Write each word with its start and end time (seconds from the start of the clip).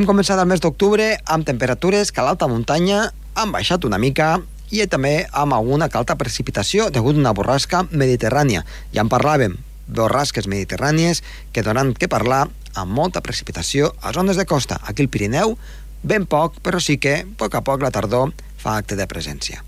Hem 0.00 0.06
començat 0.08 0.38
el 0.40 0.46
mes 0.48 0.62
d'octubre 0.64 1.06
amb 1.28 1.44
temperatures 1.44 2.08
que 2.08 2.22
a 2.22 2.24
l'alta 2.24 2.46
muntanya 2.48 3.00
han 3.36 3.50
baixat 3.52 3.84
una 3.84 3.98
mica 4.00 4.28
i 4.72 4.80
també 4.88 5.26
amb 5.42 5.52
alguna 5.52 5.90
calta 5.92 6.14
precipitació 6.16 6.86
degut 6.88 7.18
a 7.18 7.20
una 7.20 7.34
borrasca 7.36 7.82
mediterrània. 7.90 8.62
Ja 8.94 9.04
en 9.04 9.10
parlàvem, 9.12 9.58
borrasques 9.98 10.48
mediterrànies 10.48 11.20
que 11.52 11.66
donen 11.66 11.92
que 11.92 12.08
parlar 12.08 12.46
amb 12.72 12.96
molta 12.96 13.20
precipitació 13.20 13.92
a 14.00 14.14
zones 14.16 14.40
de 14.40 14.48
costa. 14.48 14.80
Aquí 14.88 15.04
al 15.04 15.12
Pirineu, 15.12 15.58
ben 16.00 16.24
poc, 16.24 16.56
però 16.64 16.80
sí 16.80 16.96
que, 16.96 17.18
a 17.20 17.28
poc 17.36 17.60
a 17.60 17.60
poc, 17.60 17.84
la 17.84 17.92
tardor 17.92 18.32
fa 18.56 18.78
acte 18.80 18.96
de 18.96 19.04
presència. 19.04 19.60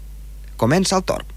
Comença 0.56 0.96
el 0.96 1.04
torn. 1.04 1.31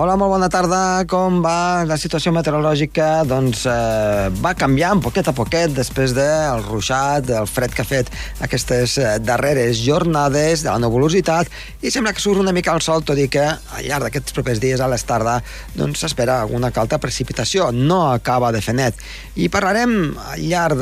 Hola, 0.00 0.14
molt 0.16 0.32
bona 0.32 0.46
tarda. 0.48 1.04
Com 1.04 1.42
va 1.44 1.84
la 1.84 1.98
situació 2.00 2.30
meteorològica? 2.32 3.08
Doncs 3.28 3.66
eh, 3.68 4.30
va 4.40 4.54
canviant 4.56 5.02
poquet 5.04 5.26
a 5.28 5.34
poquet 5.36 5.74
després 5.76 6.14
del 6.16 6.62
ruixat, 6.64 7.26
del 7.28 7.44
fred 7.44 7.74
que 7.76 7.84
ha 7.84 7.88
fet 7.90 8.08
aquestes 8.46 8.94
eh, 8.96 9.10
darreres 9.20 9.82
jornades, 9.84 10.62
de 10.64 10.70
la 10.70 10.80
nebulositat, 10.80 11.52
i 11.84 11.92
sembla 11.92 12.14
que 12.16 12.24
surt 12.24 12.40
una 12.40 12.56
mica 12.56 12.72
el 12.72 12.80
sol, 12.80 13.04
tot 13.04 13.20
i 13.20 13.28
que 13.28 13.44
al 13.44 13.84
llarg 13.90 14.08
d'aquests 14.08 14.38
propers 14.38 14.64
dies, 14.64 14.80
a 14.80 14.88
les 14.88 15.04
tarda, 15.04 15.36
doncs 15.76 16.00
s'espera 16.00 16.38
alguna 16.46 16.72
calta 16.72 16.96
precipitació. 16.96 17.68
No 17.68 18.06
acaba 18.14 18.54
de 18.56 18.64
fer 18.64 18.78
net. 18.80 19.04
I 19.36 19.52
parlarem 19.52 20.14
al 20.30 20.48
llarg 20.48 20.80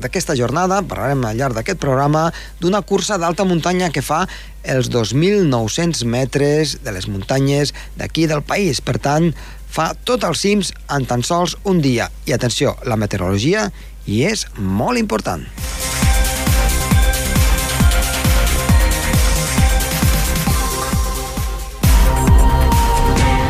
d'aquesta 0.00 0.38
jornada, 0.40 0.80
parlarem 0.80 1.28
al 1.28 1.36
llarg 1.36 1.60
d'aquest 1.60 1.84
programa, 1.84 2.30
d'una 2.64 2.80
cursa 2.80 3.20
d'alta 3.20 3.44
muntanya 3.44 3.92
que 3.92 4.00
fa 4.00 4.24
els 4.66 4.90
2.900 4.92 6.04
metres 6.04 6.76
de 6.84 6.94
les 6.94 7.08
muntanyes 7.08 7.72
d'aquí 7.96 8.26
del 8.30 8.42
país. 8.42 8.82
Per 8.82 8.98
tant, 9.02 9.32
fa 9.70 9.92
tots 10.08 10.26
els 10.26 10.42
cims 10.42 10.72
en 10.92 11.06
tan 11.08 11.22
sols 11.26 11.56
un 11.64 11.82
dia. 11.84 12.10
I 12.26 12.36
atenció, 12.36 12.76
la 12.84 12.98
meteorologia 13.00 13.70
hi 14.06 14.24
és 14.28 14.46
molt 14.56 14.98
important. 14.98 15.46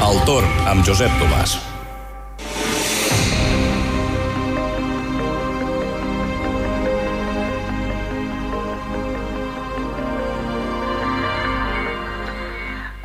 El 0.07 0.21
torn 0.29 0.69
amb 0.71 0.87
Josep 0.87 1.11
Tomàs. 1.21 1.59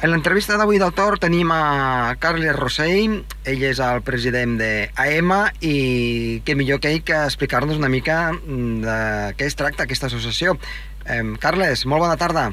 En 0.02 0.10
l'entrevista 0.10 0.56
d'avui 0.58 0.80
del 0.82 0.96
Tor 0.98 1.20
tenim 1.22 1.52
a 1.54 2.16
Carles 2.18 2.56
Rossell, 2.58 3.20
ell 3.46 3.64
és 3.68 3.78
el 3.86 4.00
president 4.02 4.56
d'AEMA 4.58 5.38
i 5.62 5.74
què 6.42 6.56
millor 6.58 6.80
que 6.82 6.90
ell 6.90 7.04
que 7.06 7.20
explicar-nos 7.28 7.78
una 7.78 7.90
mica 7.94 8.16
de 8.34 8.96
què 9.38 9.46
es 9.46 9.54
tracta 9.60 9.86
aquesta 9.86 10.10
associació. 10.10 10.56
Eh, 11.06 11.22
Carles, 11.44 11.84
molt 11.86 12.02
bona 12.02 12.16
tarda. 12.18 12.48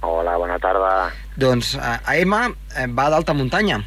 Hola, 0.00 0.38
bona 0.40 0.56
tarda. 0.62 0.92
Doncs 1.36 1.74
eh, 1.76 1.90
AEMA 2.14 2.40
eh, 2.48 2.86
va 2.88 3.10
d'alta 3.12 3.34
muntanya, 3.36 3.82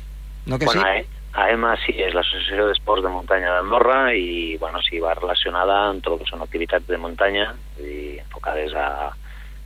no 0.45 0.59
que 0.61 0.69
bueno, 0.69 0.83
sí? 0.85 1.17
AEMA 1.41 1.71
sí, 1.87 1.95
és 1.97 2.13
l'Associació 2.13 2.67
d'Esports 2.69 3.01
de 3.01 3.15
Muntanya 3.15 3.55
d'Andorra 3.55 4.11
i 4.13 4.59
bueno, 4.61 4.83
sí, 4.85 5.01
va 5.01 5.15
relacionada 5.17 5.87
amb 5.87 6.05
tot 6.05 6.19
el 6.19 6.21
que 6.21 6.29
són 6.29 6.45
activitats 6.45 6.85
de 6.85 7.01
muntanya 7.01 7.49
i 7.81 8.19
enfocades 8.21 8.77
a 8.77 8.87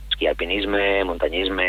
esquí 0.08 0.32
alpinisme, 0.32 1.04
muntanyisme, 1.04 1.68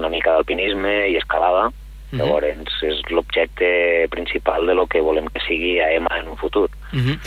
una 0.00 0.10
mica 0.12 0.34
d'alpinisme 0.34 0.94
i 1.12 1.16
escalada. 1.20 1.68
Uh 1.68 2.18
-huh. 2.18 2.18
Llavors, 2.18 2.82
és 2.82 3.02
l'objecte 3.10 4.08
principal 4.10 4.66
de 4.66 4.74
lo 4.74 4.86
que 4.86 5.00
volem 5.00 5.28
que 5.28 5.40
sigui 5.46 5.78
AEMA 5.80 6.18
en 6.20 6.28
un 6.28 6.36
futur. 6.36 6.68
Uh 6.92 6.98
-huh. 6.98 7.18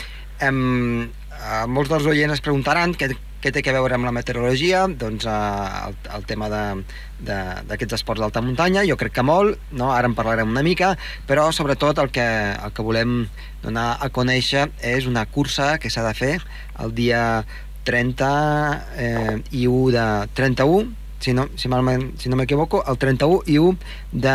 um, 0.48 1.02
uh, 1.30 1.66
molts 1.66 1.88
dels 1.88 2.06
oients 2.06 2.34
es 2.34 2.40
preguntaran 2.40 2.92
què, 2.92 3.16
què 3.42 3.52
té 3.52 3.62
que 3.62 3.72
veure 3.72 3.94
amb 3.94 4.04
la 4.04 4.12
meteorologia, 4.12 4.86
doncs 4.88 5.24
uh, 5.24 5.88
el, 5.88 5.94
el 6.16 6.24
tema 6.24 6.48
d'aquests 6.48 7.94
esports 7.94 8.20
d'alta 8.20 8.40
muntanya, 8.40 8.84
jo 8.88 8.96
crec 8.96 9.12
que 9.12 9.22
molt, 9.22 9.58
no? 9.70 9.92
ara 9.92 10.06
en 10.06 10.14
parlarem 10.14 10.48
una 10.48 10.62
mica, 10.62 10.96
però 11.26 11.50
sobretot 11.52 11.98
el 11.98 12.10
que, 12.10 12.54
el 12.64 12.72
que 12.72 12.82
volem 12.82 13.28
donar 13.62 13.98
a 14.00 14.08
conèixer 14.08 14.68
és 14.80 15.06
una 15.06 15.26
cursa 15.26 15.78
que 15.78 15.90
s'ha 15.90 16.06
de 16.06 16.14
fer 16.14 16.40
el 16.80 16.94
dia 16.94 17.44
30 17.84 18.28
eh, 18.96 19.42
i 19.52 19.66
1 19.68 19.90
de 19.92 20.06
31 20.34 21.03
si 21.24 21.32
no, 21.32 21.46
si, 21.56 21.70
malament, 21.72 22.10
si 22.20 22.28
no 22.28 22.36
m'equivoco, 22.36 22.82
el 22.90 22.98
31 23.00 23.48
i 23.48 23.56
1 23.56 24.28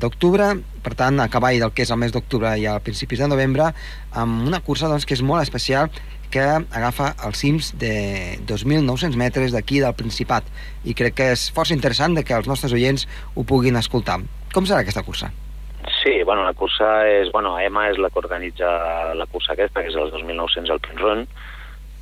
d'octubre, 0.00 0.48
per 0.84 0.94
tant, 0.96 1.20
a 1.20 1.28
cavall 1.28 1.60
del 1.60 1.74
que 1.76 1.84
és 1.84 1.92
el 1.92 2.00
mes 2.00 2.14
d'octubre 2.14 2.54
i 2.56 2.64
a 2.70 2.78
principis 2.80 3.20
de 3.20 3.28
novembre, 3.28 3.68
amb 4.16 4.48
una 4.48 4.62
cursa 4.64 4.88
doncs, 4.88 5.04
que 5.04 5.16
és 5.18 5.22
molt 5.22 5.44
especial, 5.44 5.92
que 6.34 6.42
agafa 6.42 7.12
els 7.28 7.38
cims 7.38 7.70
de 7.78 8.40
2.900 8.48 9.14
metres 9.20 9.52
d'aquí 9.54 9.78
del 9.84 9.94
Principat 9.94 10.48
i 10.82 10.96
crec 10.98 11.14
que 11.20 11.28
és 11.36 11.44
força 11.54 11.76
interessant 11.76 12.16
de 12.16 12.24
que 12.26 12.34
els 12.34 12.48
nostres 12.50 12.74
oients 12.74 13.06
ho 13.36 13.44
puguin 13.46 13.78
escoltar. 13.78 14.18
Com 14.54 14.66
serà 14.66 14.80
aquesta 14.82 15.04
cursa? 15.06 15.30
Sí, 16.00 16.16
bueno, 16.24 16.42
la 16.48 16.56
cursa 16.56 16.88
és... 17.06 17.30
Bueno, 17.32 17.54
EMA 17.60 17.90
és 17.92 18.00
la 18.00 18.10
que 18.10 18.22
organitza 18.22 18.70
la 19.14 19.28
cursa 19.30 19.52
aquesta, 19.52 19.84
que 19.84 19.92
és 19.92 20.00
els 20.00 20.10
2.900 20.16 20.72
al 20.72 20.82
Pinron. 20.82 21.22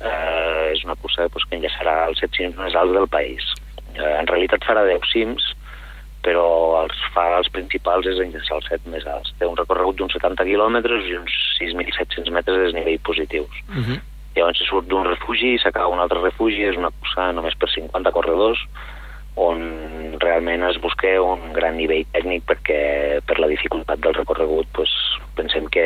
Eh, 0.03 0.71
és 0.73 0.81
una 0.87 0.95
cursa 0.99 1.27
pues, 1.31 1.45
que 1.49 1.59
enllaçarà 1.59 1.99
els 2.07 2.23
set 2.23 2.33
cims 2.39 2.57
més 2.57 2.75
alts 2.79 2.95
del 2.95 3.09
país. 3.11 3.51
Eh, 3.95 4.13
en 4.19 4.27
realitat 4.27 4.65
farà 4.65 4.85
10 4.87 5.09
cims, 5.11 5.51
però 6.23 6.45
els 6.83 6.95
fa 7.13 7.25
els 7.37 7.51
principals 7.51 8.07
és 8.07 8.21
enllaçar 8.23 8.57
els 8.61 8.69
7 8.71 8.89
més 8.93 9.05
alts. 9.09 9.33
Té 9.39 9.49
un 9.49 9.59
recorregut 9.59 9.99
d'uns 9.99 10.15
70 10.15 10.47
quilòmetres 10.47 11.09
i 11.09 11.17
uns 11.19 11.35
6.700 11.59 12.31
metres 12.31 12.57
de 12.57 12.65
desnivell 12.69 12.99
positius. 13.03 13.61
Uh 13.69 13.83
-huh. 13.83 13.99
Llavors 14.35 14.57
se 14.57 14.65
surt 14.65 14.87
d'un 14.87 15.05
refugi 15.05 15.53
i 15.53 15.59
s'acaba 15.59 15.93
un 15.93 15.99
altre 15.99 16.19
refugi, 16.21 16.63
és 16.63 16.77
una 16.77 16.89
cursa 16.89 17.31
només 17.31 17.55
per 17.55 17.69
50 17.69 18.11
corredors, 18.11 18.59
on 19.35 20.17
realment 20.21 20.63
es 20.63 20.77
busca 20.81 21.09
un 21.21 21.53
gran 21.53 21.75
nivell 21.77 22.05
tècnic 22.13 22.43
perquè 22.45 23.19
per 23.25 23.39
la 23.39 23.49
dificultat 23.49 23.99
del 23.99 24.13
recorregut 24.13 24.67
pues, 24.77 24.91
pensem 25.35 25.65
que 25.73 25.85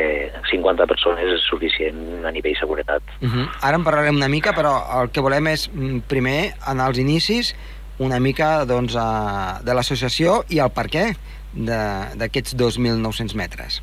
50 0.49 0.85
persones 0.85 1.31
és 1.37 1.45
suficient 1.47 2.25
a 2.27 2.31
nivell 2.31 2.57
seguretat. 2.59 3.01
Uh 3.21 3.29
-huh. 3.29 3.47
Ara 3.61 3.77
en 3.77 3.83
parlarem 3.83 4.15
una 4.15 4.27
mica, 4.27 4.51
però 4.51 5.01
el 5.01 5.11
que 5.11 5.21
volem 5.21 5.47
és 5.47 5.69
mm, 5.71 5.99
primer 6.07 6.53
anar 6.65 6.87
als 6.87 6.97
inicis 6.97 7.55
una 8.03 8.19
mica 8.19 8.65
doncs, 8.65 8.95
a, 8.95 9.59
de 9.65 9.73
l'associació 9.73 10.43
i 10.53 10.61
el 10.63 10.73
per 10.73 10.87
què 10.91 11.05
d'aquests 11.53 12.55
2.900 12.59 13.35
metres. 13.37 13.81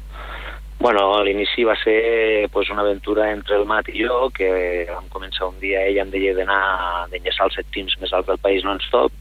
Bueno, 0.78 1.04
a 1.16 1.22
l'inici 1.24 1.64
va 1.64 1.76
ser 1.80 2.48
pues, 2.52 2.68
una 2.70 2.82
aventura 2.82 3.30
entre 3.32 3.56
el 3.56 3.64
Mat 3.64 3.88
i 3.88 4.02
jo, 4.04 4.28
que 4.34 4.84
vam 4.90 5.06
començar 5.08 5.48
un 5.48 5.58
dia, 5.62 5.84
ella 5.88 6.02
em 6.04 6.10
deia 6.12 6.34
d'anar 6.36 7.06
d'enllaçar 7.12 7.46
els 7.48 7.56
set 7.56 7.70
cims 7.72 7.94
més 8.02 8.12
alts 8.12 8.28
del 8.28 8.42
país 8.42 8.66
non-stop, 8.66 9.14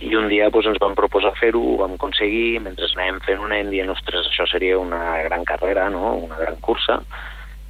i 0.00 0.14
un 0.14 0.28
dia 0.30 0.48
pues, 0.50 0.66
ens 0.66 0.80
vam 0.82 0.96
proposar 0.98 1.34
fer-ho, 1.38 1.60
ho 1.60 1.76
vam 1.82 1.94
aconseguir, 1.94 2.58
mentre 2.64 2.88
anàvem 2.90 3.20
fent 3.26 3.44
una 3.44 3.60
em 3.62 3.70
dient, 3.70 3.92
ostres, 3.94 4.26
això 4.30 4.46
seria 4.50 4.78
una 4.78 5.20
gran 5.26 5.44
carrera, 5.46 5.88
no? 5.90 6.16
una 6.26 6.38
gran 6.40 6.58
cursa, 6.64 7.00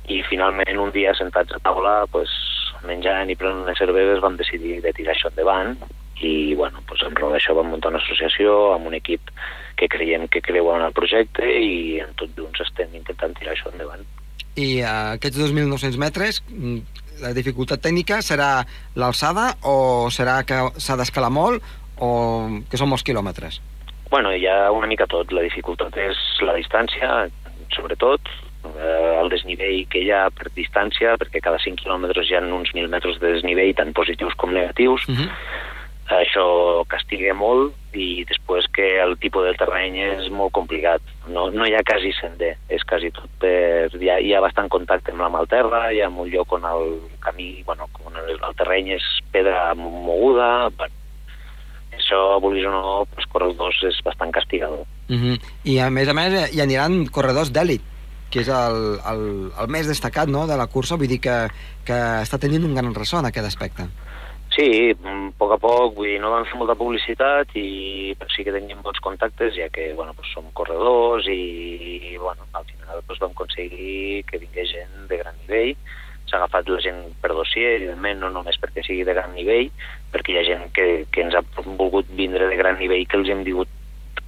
i 0.08 0.22
finalment 0.24 0.80
un 0.80 0.92
dia 0.94 1.14
sentats 1.18 1.52
a 1.56 1.60
taula, 1.64 2.00
pues, 2.12 2.32
menjant 2.86 3.28
i 3.28 3.36
prenent 3.36 3.64
unes 3.66 3.80
cerveses, 3.80 4.22
vam 4.24 4.38
decidir 4.40 4.78
de 4.84 4.92
tirar 4.96 5.16
això 5.16 5.32
endavant, 5.32 5.76
i 6.20 6.54
bueno, 6.54 6.82
doncs 6.88 7.04
en 7.06 7.16
raó 7.16 7.30
d'això 7.32 7.54
vam 7.56 7.70
muntar 7.72 7.92
una 7.92 8.00
associació 8.02 8.74
amb 8.74 8.88
un 8.90 8.96
equip 8.98 9.30
que 9.78 9.88
creiem 9.90 10.26
que 10.28 10.42
creu 10.42 10.70
en 10.74 10.82
el 10.82 10.94
projecte 10.96 11.46
i 11.46 12.00
en 12.02 12.14
tot 12.18 12.32
junts 12.36 12.64
estem 12.64 12.94
intentant 12.98 13.36
tirar 13.38 13.54
això 13.54 13.70
endavant. 13.72 14.02
I 14.58 14.82
uh, 14.82 15.14
aquests 15.14 15.38
2.900 15.38 16.00
metres, 16.02 16.40
mm, 16.50 17.04
la 17.22 17.34
dificultat 17.36 17.82
tècnica 17.84 18.18
serà 18.26 18.64
l'alçada 18.98 19.52
o 19.62 20.08
serà 20.14 20.40
que 20.46 20.58
s'ha 20.82 20.98
d'escalar 20.98 21.30
molt 21.30 21.62
o 22.02 22.10
que 22.70 22.80
són 22.80 22.90
molts 22.90 23.06
quilòmetres? 23.06 23.60
Bueno, 24.10 24.32
hi 24.34 24.46
ha 24.48 24.72
una 24.72 24.88
mica 24.90 25.06
tot. 25.06 25.30
La 25.36 25.44
dificultat 25.44 25.94
és 26.00 26.18
la 26.42 26.54
distància, 26.56 27.28
sobretot, 27.74 28.30
eh, 28.72 29.14
el 29.20 29.30
desnivell 29.30 29.82
que 29.92 30.02
hi 30.02 30.10
ha 30.14 30.24
per 30.34 30.48
distància, 30.56 31.14
perquè 31.20 31.42
cada 31.44 31.60
5 31.62 31.82
quilòmetres 31.82 32.30
hi 32.30 32.38
ha 32.38 32.42
uns 32.42 32.72
1.000 32.72 32.88
metres 32.90 33.18
de 33.20 33.34
desnivell, 33.36 33.74
tant 33.76 33.92
positius 33.94 34.34
com 34.40 34.54
negatius, 34.56 35.06
uh 35.06 35.14
-huh 35.14 35.28
això 36.16 36.84
castiga 36.88 37.34
molt 37.36 37.74
i 37.92 38.24
després 38.28 38.66
que 38.72 38.86
el 39.02 39.16
tipus 39.20 39.44
de 39.44 39.54
terreny 39.60 39.98
és 40.06 40.28
molt 40.32 40.54
complicat. 40.56 41.02
No, 41.28 41.48
no 41.52 41.66
hi 41.66 41.74
ha 41.76 41.84
quasi 41.84 42.12
sender, 42.16 42.54
és 42.72 42.84
quasi 42.88 43.10
tot 43.12 43.28
per... 43.42 43.90
Hi 43.98 44.08
ha, 44.08 44.18
hi 44.20 44.32
ha 44.32 44.40
bastant 44.44 44.70
contacte 44.72 45.12
amb 45.12 45.24
la 45.26 45.32
malterra, 45.32 45.88
hi 45.92 46.00
ha 46.00 46.08
un 46.08 46.30
lloc 46.32 46.52
on 46.56 46.64
el 46.64 46.94
camí, 47.24 47.50
bueno, 47.66 47.88
on 48.06 48.16
el, 48.24 48.38
terreny 48.56 48.94
és 48.96 49.08
pedra 49.34 49.74
moguda, 49.76 50.70
això, 51.98 52.40
vulguis 52.40 52.66
o 52.66 52.72
no, 52.72 53.04
pues, 53.12 53.28
corredors 53.32 53.82
és 53.90 54.00
bastant 54.04 54.32
castigador. 54.32 54.86
Uh 55.08 55.16
-huh. 55.16 55.38
I 55.64 55.78
a 55.78 55.90
més 55.90 56.08
a 56.08 56.14
més 56.14 56.32
eh, 56.32 56.48
hi 56.54 56.60
aniran 56.60 57.06
corredors 57.06 57.52
d'èlit, 57.52 57.82
que 58.30 58.40
és 58.40 58.48
el, 58.48 59.00
el, 59.04 59.52
el 59.60 59.68
més 59.68 59.86
destacat 59.86 60.28
no, 60.28 60.46
de 60.46 60.56
la 60.56 60.66
cursa, 60.66 60.96
vull 60.96 61.08
dir 61.08 61.20
que, 61.20 61.48
que 61.84 61.98
està 62.22 62.38
tenint 62.38 62.64
un 62.64 62.74
gran 62.74 62.94
ressò 62.94 63.18
en 63.18 63.26
aquest 63.26 63.46
aspecte. 63.46 63.88
Sí, 64.58 64.90
a 64.90 65.10
poc 65.38 65.52
a 65.54 65.56
poc, 65.62 65.92
vull 65.94 66.08
dir, 66.08 66.16
no 66.18 66.32
vam 66.32 66.42
fer 66.50 66.56
molta 66.58 66.74
publicitat 66.74 67.52
i 67.60 68.10
però 68.18 68.26
sí 68.34 68.42
que 68.42 68.50
teníem 68.50 68.80
bons 68.82 68.98
contactes, 69.04 69.52
ja 69.54 69.68
que, 69.70 69.92
bueno, 69.94 70.16
pues 70.18 70.32
som 70.34 70.48
corredors 70.50 71.28
i, 71.30 71.44
i 72.10 72.16
bueno, 72.18 72.42
al 72.58 72.66
final 72.66 73.04
pues, 73.06 73.20
vam 73.22 73.36
aconseguir 73.36 74.24
que 74.26 74.42
vingués 74.42 74.72
gent 74.74 75.06
de 75.06 75.20
gran 75.22 75.38
nivell, 75.44 75.76
s'ha 76.26 76.40
agafat 76.40 76.74
la 76.74 76.82
gent 76.82 77.00
per 77.22 77.36
dossier, 77.38 77.76
evidentment, 77.76 78.18
no 78.24 78.34
només 78.34 78.58
perquè 78.58 78.82
sigui 78.82 79.06
de 79.06 79.14
gran 79.14 79.30
nivell, 79.38 79.70
perquè 80.10 80.34
hi 80.34 80.42
ha 80.42 80.46
gent 80.50 80.68
que, 80.74 80.90
que 81.14 81.22
ens 81.22 81.38
ha 81.38 81.46
volgut 81.68 82.10
vindre 82.18 82.50
de 82.50 82.58
gran 82.58 82.82
nivell 82.82 83.06
que 83.06 83.22
els 83.22 83.30
hem 83.30 83.46
dit 83.46 83.76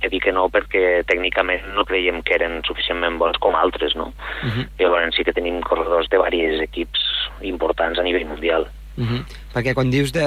que 0.01 0.09
dir 0.15 0.23
que 0.23 0.33
no 0.33 0.47
perquè 0.49 1.03
tècnicament 1.11 1.75
no 1.75 1.83
creiem 1.85 2.23
que 2.23 2.39
eren 2.39 2.61
suficientment 2.71 3.19
bons 3.19 3.43
com 3.43 3.59
altres, 3.59 3.99
no? 3.99 4.13
Uh 4.47 4.47
-huh. 4.47 4.69
Llavors 4.79 5.17
sí 5.17 5.25
que 5.25 5.35
tenim 5.35 5.61
corredors 5.61 6.09
de 6.09 6.23
diversos 6.31 6.63
equips 6.63 7.01
importants 7.43 7.99
a 7.99 8.03
nivell 8.03 8.31
mundial. 8.31 8.71
Uh 9.01 9.07
-huh. 9.09 9.25
Perquè 9.55 9.75
quan 9.75 9.91
dius 9.91 10.13
de 10.13 10.27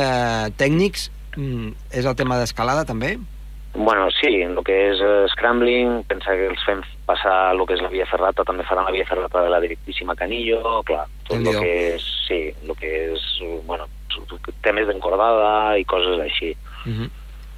tècnics, 0.57 1.11
mm, 1.37 1.69
és 1.91 2.05
el 2.05 2.15
tema 2.15 2.39
d'escalada 2.39 2.85
també? 2.85 3.19
Bueno, 3.75 4.09
sí, 4.11 4.41
en 4.41 4.51
el 4.57 4.63
que 4.63 4.91
és 4.91 4.99
uh, 5.01 5.25
scrambling, 5.33 6.03
pensar 6.05 6.35
que 6.37 6.45
els 6.45 6.61
fem 6.65 6.81
passar 7.07 7.53
el 7.53 7.65
que 7.65 7.73
és 7.73 7.81
la 7.81 7.89
via 7.89 8.05
ferrata, 8.05 8.45
també 8.45 8.63
faran 8.63 8.85
la 8.85 8.91
via 8.91 9.05
ferrata 9.05 9.41
de 9.41 9.49
la 9.49 9.59
directíssima 9.59 10.15
Canillo, 10.15 10.83
clar, 10.85 11.07
tot 11.27 11.37
el 11.37 11.57
que 11.57 11.95
és, 11.95 12.05
sí, 12.27 12.53
el 12.67 12.75
que 12.77 13.13
és, 13.13 13.25
bueno, 13.65 13.87
temes 14.61 14.87
d'encordada 14.87 15.77
i 15.77 15.85
coses 15.85 16.21
així. 16.21 16.55
Uh 16.85 16.93
-huh. 16.93 17.09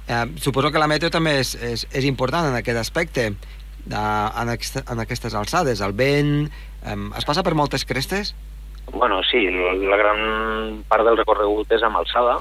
eh, 0.08 0.26
suposo 0.40 0.72
que 0.72 0.78
la 0.78 0.88
meteo 0.88 1.10
també 1.10 1.40
és, 1.40 1.54
és, 1.54 1.86
és 1.92 2.04
important 2.04 2.48
en 2.48 2.54
aquest 2.54 2.78
aspecte, 2.78 3.34
de, 3.84 3.96
en, 4.42 4.48
aquest, 4.48 4.90
en 4.90 5.00
aquestes 5.00 5.34
alçades, 5.34 5.80
el 5.80 5.92
vent... 5.92 6.50
Eh, 6.82 7.18
es 7.18 7.24
passa 7.24 7.42
per 7.42 7.54
moltes 7.54 7.84
crestes? 7.84 8.34
Bueno, 8.92 9.22
sí, 9.30 9.48
la 9.50 9.96
gran 9.96 10.84
part 10.88 11.04
del 11.04 11.18
recorregut 11.18 11.72
és 11.74 11.82
amb 11.82 11.98
alçada, 12.00 12.38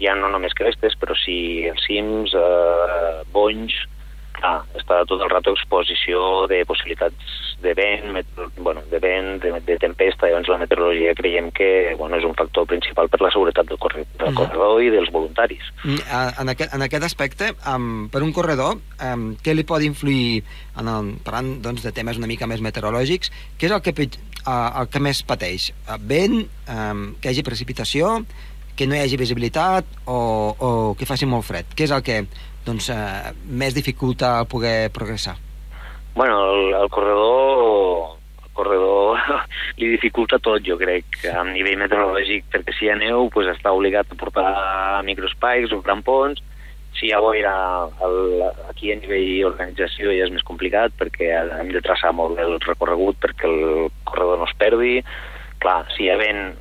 ja 0.00 0.14
no 0.18 0.30
només 0.32 0.54
crestes, 0.56 0.96
però 0.98 1.16
sí 1.18 1.66
els 1.70 1.82
cims, 1.86 2.34
eh, 2.34 3.24
bonys, 3.34 3.74
clar, 4.34 4.60
està 4.78 5.02
tot 5.08 5.22
el 5.22 5.30
rato 5.30 5.54
exposició 5.54 6.46
de 6.50 6.64
possibilitats 6.68 7.40
de 7.64 7.72
vent, 7.74 8.10
met, 8.12 8.26
bueno, 8.58 8.82
de 8.90 8.98
vent, 9.00 9.38
de, 9.42 9.52
de 9.64 9.76
tempesta, 9.80 10.28
llavors 10.28 10.50
la 10.52 10.58
meteorologia 10.60 11.14
creiem 11.16 11.48
que 11.54 11.94
bueno, 11.96 12.18
és 12.18 12.26
un 12.28 12.34
factor 12.36 12.66
principal 12.68 13.08
per 13.08 13.22
la 13.22 13.30
seguretat 13.32 13.70
del, 13.70 13.80
corre, 13.80 14.04
del 14.20 14.36
corredor 14.36 14.82
i 14.84 14.90
dels 14.92 15.08
voluntaris. 15.14 15.70
En 15.86 16.52
aquest, 16.52 16.74
en 16.76 16.84
aquest 16.84 17.08
aspecte, 17.08 17.54
um, 17.70 18.10
per 18.12 18.24
un 18.26 18.34
corredor, 18.36 18.76
um, 19.08 19.30
què 19.40 19.56
li 19.56 19.64
pot 19.64 19.84
influir, 19.86 20.42
en 20.80 20.90
el, 20.92 21.14
parlant 21.24 21.54
doncs, 21.64 21.86
de 21.86 21.94
temes 21.96 22.20
una 22.20 22.28
mica 22.30 22.50
més 22.50 22.62
meteorològics, 22.64 23.32
què 23.56 23.70
és 23.70 23.76
el 23.76 23.84
que, 23.86 23.96
uh, 24.46 24.80
el 24.80 24.90
que 24.92 25.02
més 25.02 25.22
pateix? 25.26 25.70
Vent, 26.08 26.40
um, 26.70 27.06
que 27.20 27.28
hi 27.28 27.34
hagi 27.34 27.46
precipitació, 27.46 28.18
que 28.76 28.86
no 28.86 28.96
hi 28.96 29.04
hagi 29.04 29.18
visibilitat 29.20 29.86
o, 30.10 30.18
o 30.58 30.70
que 30.98 31.06
faci 31.06 31.28
molt 31.30 31.46
fred? 31.46 31.70
Què 31.76 31.86
és 31.86 31.94
el 31.94 32.02
que 32.06 32.24
doncs, 32.64 32.88
eh, 32.90 33.32
més 33.44 33.74
dificulta 33.76 34.38
poder 34.50 34.90
progressar? 34.92 35.36
Bueno, 36.14 36.38
el, 36.50 36.74
el 36.80 36.88
corredor 36.90 38.16
el 38.44 38.50
corredor 38.54 39.20
li 39.80 39.90
dificulta 39.92 40.38
tot, 40.38 40.62
jo 40.66 40.78
crec, 40.80 41.20
a 41.30 41.44
nivell 41.48 41.78
meteorològic, 41.82 42.48
perquè 42.52 42.74
si 42.74 42.86
hi 42.86 42.92
ha 42.92 42.98
neu 42.98 43.28
pues, 43.34 43.50
està 43.52 43.74
obligat 43.74 44.10
a 44.10 44.18
portar 44.18 44.48
microspikes 45.06 45.74
o 45.74 45.82
crampons, 45.82 46.42
si 46.98 47.08
hi 47.08 47.12
ha 47.12 47.20
boira 47.20 47.54
el, 48.06 48.44
aquí 48.70 48.92
a 48.92 48.98
nivell 48.98 49.50
organització 49.50 50.12
ja 50.14 50.26
és 50.28 50.34
més 50.34 50.44
complicat 50.46 50.94
perquè 50.98 51.32
hem 51.42 51.72
de 51.74 51.82
traçar 51.84 52.12
molt 52.14 52.38
bé 52.38 52.46
el 52.46 52.60
recorregut 52.62 53.18
perquè 53.22 53.50
el 53.50 53.90
corredor 54.04 54.38
no 54.40 54.46
es 54.48 54.54
perdi. 54.60 54.94
Clar, 55.62 55.82
si 55.96 56.06
hi 56.06 56.12
ha 56.12 56.20
vent 56.20 56.54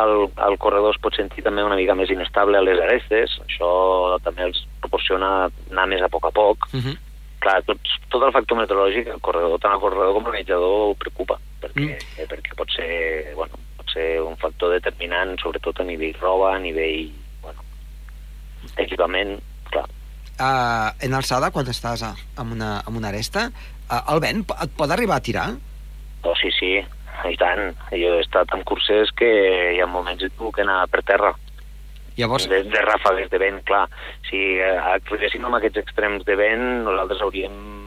el, 0.00 0.12
el 0.48 0.58
corredor 0.58 0.94
es 0.94 1.00
pot 1.04 1.16
sentir 1.16 1.44
també 1.44 1.64
una 1.64 1.76
mica 1.76 1.94
més 1.98 2.10
inestable 2.10 2.58
a 2.58 2.64
les 2.64 2.80
arestes, 2.80 3.36
això 3.44 4.18
també 4.24 4.46
els 4.48 4.62
proporciona 4.80 5.50
anar 5.70 5.88
més 5.90 6.02
a 6.02 6.10
poc 6.12 6.26
a 6.26 6.32
poc. 6.32 6.68
Uh 6.72 6.80
-huh. 6.80 6.96
Clar, 7.42 7.62
tot, 7.66 7.78
tot 8.08 8.22
el 8.22 8.32
factor 8.32 8.56
meteorològic, 8.56 9.08
el 9.08 9.20
corredor, 9.20 9.58
tant 9.58 9.74
el 9.74 9.80
corredor 9.80 10.14
com 10.14 10.22
l'organitzador, 10.22 10.94
preocupa, 10.96 11.38
perquè, 11.60 11.88
mm. 11.90 12.18
eh, 12.18 12.26
perquè 12.30 12.54
pot 12.56 12.70
ser, 12.70 13.34
bueno, 13.34 13.58
pot 13.76 13.90
ser 13.90 14.22
un 14.22 14.36
factor 14.36 14.70
determinant, 14.70 15.36
sobretot 15.40 15.80
a 15.80 15.84
nivell 15.84 16.14
roba, 16.20 16.54
a 16.54 16.58
nivell, 16.58 17.10
bueno, 17.42 17.60
equipament, 18.76 19.40
clar. 19.74 19.88
Uh, 20.32 20.88
en 21.04 21.14
alçada, 21.14 21.52
quan 21.54 21.68
estàs 21.70 22.02
a, 22.06 22.14
amb, 22.40 22.56
una, 22.56 22.72
amb 22.82 22.98
una 22.98 23.12
aresta, 23.12 23.48
uh, 23.52 24.00
el 24.14 24.22
vent 24.24 24.42
et 24.42 24.74
pot 24.78 24.90
arribar 24.90 25.20
a 25.20 25.24
tirar? 25.24 25.46
Oh, 26.22 26.34
sí, 26.38 26.50
sí, 26.56 26.74
i 27.28 27.38
tant. 27.38 27.72
Jo 27.92 28.16
he 28.16 28.22
estat 28.24 28.54
en 28.56 28.64
curses 28.68 29.12
que 29.18 29.30
hi 29.74 29.80
ha 29.82 29.88
moments 29.90 30.22
que 30.24 30.32
puc 30.38 30.62
anar 30.62 30.84
per 30.92 31.04
terra. 31.06 31.34
Llavors... 32.16 32.48
De, 32.50 32.62
de 32.68 32.82
ràfegues 32.84 33.30
de 33.32 33.40
vent, 33.40 33.62
clar. 33.68 33.86
Si 34.28 34.42
actuéssim 34.62 35.46
amb 35.48 35.58
aquests 35.58 35.80
extrems 35.82 36.26
de 36.28 36.36
vent, 36.38 36.66
nosaltres 36.86 37.22
hauríem 37.24 37.81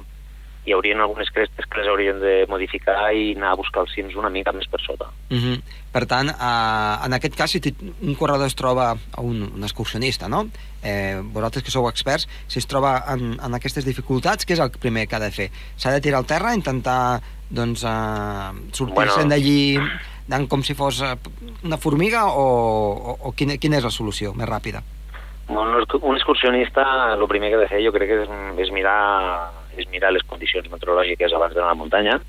hi 0.65 0.73
haurien 0.73 1.01
algunes 1.01 1.29
crestes 1.29 1.65
que 1.69 1.79
les 1.79 1.87
haurien 1.87 2.19
de 2.19 2.45
modificar 2.49 3.11
i 3.13 3.35
anar 3.35 3.51
a 3.53 3.59
buscar 3.59 3.83
els 3.85 3.93
cims 3.93 4.15
una 4.17 4.31
mica 4.33 4.51
més 4.55 4.65
per 4.67 4.81
sota. 4.81 5.11
Uh 5.29 5.37
-huh. 5.37 5.57
Per 5.91 6.05
tant, 6.05 6.29
uh, 6.29 7.05
en 7.05 7.13
aquest 7.13 7.35
cas, 7.35 7.51
si 7.51 7.61
un 8.01 8.15
corredor 8.15 8.47
es 8.47 8.55
troba, 8.55 8.97
un, 9.17 9.51
un 9.55 9.63
excursionista, 9.63 10.27
no? 10.27 10.47
Eh, 10.83 11.21
vosaltres 11.23 11.63
que 11.63 11.71
sou 11.71 11.87
experts, 11.87 12.27
si 12.47 12.59
es 12.59 12.67
troba 12.67 13.03
en, 13.13 13.39
en 13.39 13.53
aquestes 13.53 13.85
dificultats, 13.85 14.45
què 14.45 14.53
és 14.53 14.59
el 14.59 14.71
primer 14.71 15.07
que 15.07 15.15
ha 15.15 15.19
de 15.19 15.31
fer? 15.31 15.49
S'ha 15.77 15.91
de 15.91 16.01
tirar 16.01 16.19
al 16.19 16.25
terra, 16.25 16.53
intentar 16.53 17.21
doncs, 17.49 17.83
uh, 17.83 18.51
sortir-se'n 18.71 19.29
bueno, 19.29 19.29
d'allí 19.29 19.77
com 20.49 20.63
si 20.63 20.73
fos 20.73 21.03
una 21.63 21.77
formiga 21.77 22.25
o, 22.25 22.45
o, 23.11 23.17
o 23.29 23.31
quina, 23.31 23.57
quina 23.57 23.77
és 23.77 23.83
la 23.83 23.91
solució 23.91 24.33
més 24.33 24.49
ràpida? 24.49 24.81
Un 25.47 26.15
excursionista, 26.17 27.13
el 27.13 27.27
primer 27.27 27.51
que 27.51 27.55
ha 27.55 27.59
de 27.59 27.67
fer 27.67 27.83
jo 27.85 27.91
crec 27.93 28.09
que 28.09 28.23
és, 28.23 28.29
és 28.65 28.71
mirar 28.73 29.51
és 29.77 29.89
mirar 29.91 30.13
les 30.13 30.25
condicions 30.29 30.69
meteorològiques 30.71 31.33
abans 31.33 31.53
d'anar 31.55 31.71
a 31.71 31.75
la 31.75 31.81
muntanya 31.81 32.19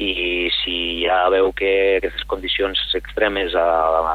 i 0.00 0.48
si 0.62 0.76
ja 1.04 1.26
veu 1.32 1.50
que 1.52 1.98
aquestes 1.98 2.24
condicions 2.30 2.80
extremes 2.96 3.54
a, 3.54 3.66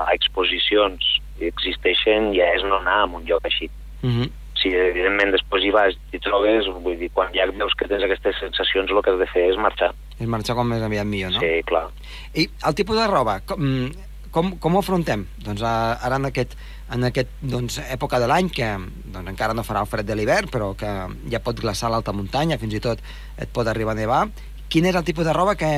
a 0.02 0.16
exposicions 0.16 1.06
existeixen, 1.46 2.32
ja 2.34 2.48
és 2.56 2.66
no 2.66 2.80
anar 2.80 3.04
a 3.04 3.12
un 3.20 3.26
lloc 3.30 3.46
així. 3.46 3.70
Uh 4.02 4.10
-huh. 4.10 4.30
Si 4.56 4.72
evidentment 4.74 5.32
després 5.32 5.64
hi 5.64 5.72
vas 5.72 5.94
i 6.12 6.20
trobes, 6.20 6.66
vull 6.82 6.98
dir, 6.98 7.12
quan 7.14 7.30
ja 7.34 7.46
veus 7.46 7.74
que 7.78 7.88
tens 7.88 8.04
aquestes 8.04 8.36
sensacions, 8.40 8.90
el 8.90 9.02
que 9.02 9.12
has 9.12 9.20
de 9.20 9.28
fer 9.28 9.50
és 9.52 9.58
marxar. 9.58 9.94
És 10.20 10.28
marxar 10.28 10.56
com 10.56 10.68
més 10.68 10.82
aviat 10.82 11.06
millor, 11.06 11.32
no? 11.32 11.40
Sí, 11.40 11.62
clar. 11.66 11.90
I 12.34 12.50
el 12.68 12.74
tipus 12.74 12.98
de 12.98 13.08
roba, 13.08 13.42
com, 13.46 13.92
com, 14.32 14.58
com 14.58 14.76
ho 14.76 14.80
afrontem? 14.80 15.28
Doncs 15.38 15.62
ara 15.62 16.16
en 16.16 16.26
aquest 16.26 16.58
en 16.94 17.04
aquest 17.08 17.32
doncs, 17.42 17.80
època 17.90 18.20
de 18.22 18.28
l'any 18.30 18.50
que 18.54 18.68
doncs, 18.78 19.30
encara 19.32 19.56
no 19.58 19.66
farà 19.66 19.82
el 19.82 19.90
fred 19.90 20.06
de 20.06 20.16
l'hivern 20.18 20.52
però 20.54 20.74
que 20.78 20.92
ja 21.32 21.42
pot 21.42 21.58
glaçar 21.58 21.90
l'alta 21.90 22.14
muntanya 22.14 22.60
fins 22.62 22.76
i 22.78 22.84
tot 22.84 23.02
et 23.42 23.50
pot 23.54 23.68
arribar 23.68 23.96
a 23.96 24.02
nevar 24.02 24.22
quin 24.70 24.86
és 24.86 24.96
el 24.96 25.06
tipus 25.08 25.26
de 25.26 25.34
roba 25.34 25.56
que, 25.56 25.72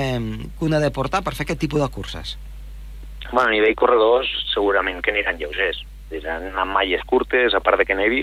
que 0.58 0.66
un 0.66 0.74
ha 0.76 0.84
de 0.84 0.92
portar 0.92 1.24
per 1.24 1.36
fer 1.36 1.46
aquest 1.46 1.62
tipus 1.64 1.82
de 1.84 1.90
curses? 1.94 2.38
Bueno, 3.32 3.50
a 3.50 3.56
nivell 3.56 3.76
corredors 3.76 4.30
segurament 4.54 5.02
que 5.04 5.12
aniran 5.12 5.40
lleugers 5.40 5.84
aniran 6.12 6.56
amb 6.56 6.72
malles 6.72 7.04
curtes, 7.04 7.54
a 7.54 7.60
part 7.60 7.82
de 7.82 7.86
que 7.88 7.96
nevi 7.96 8.22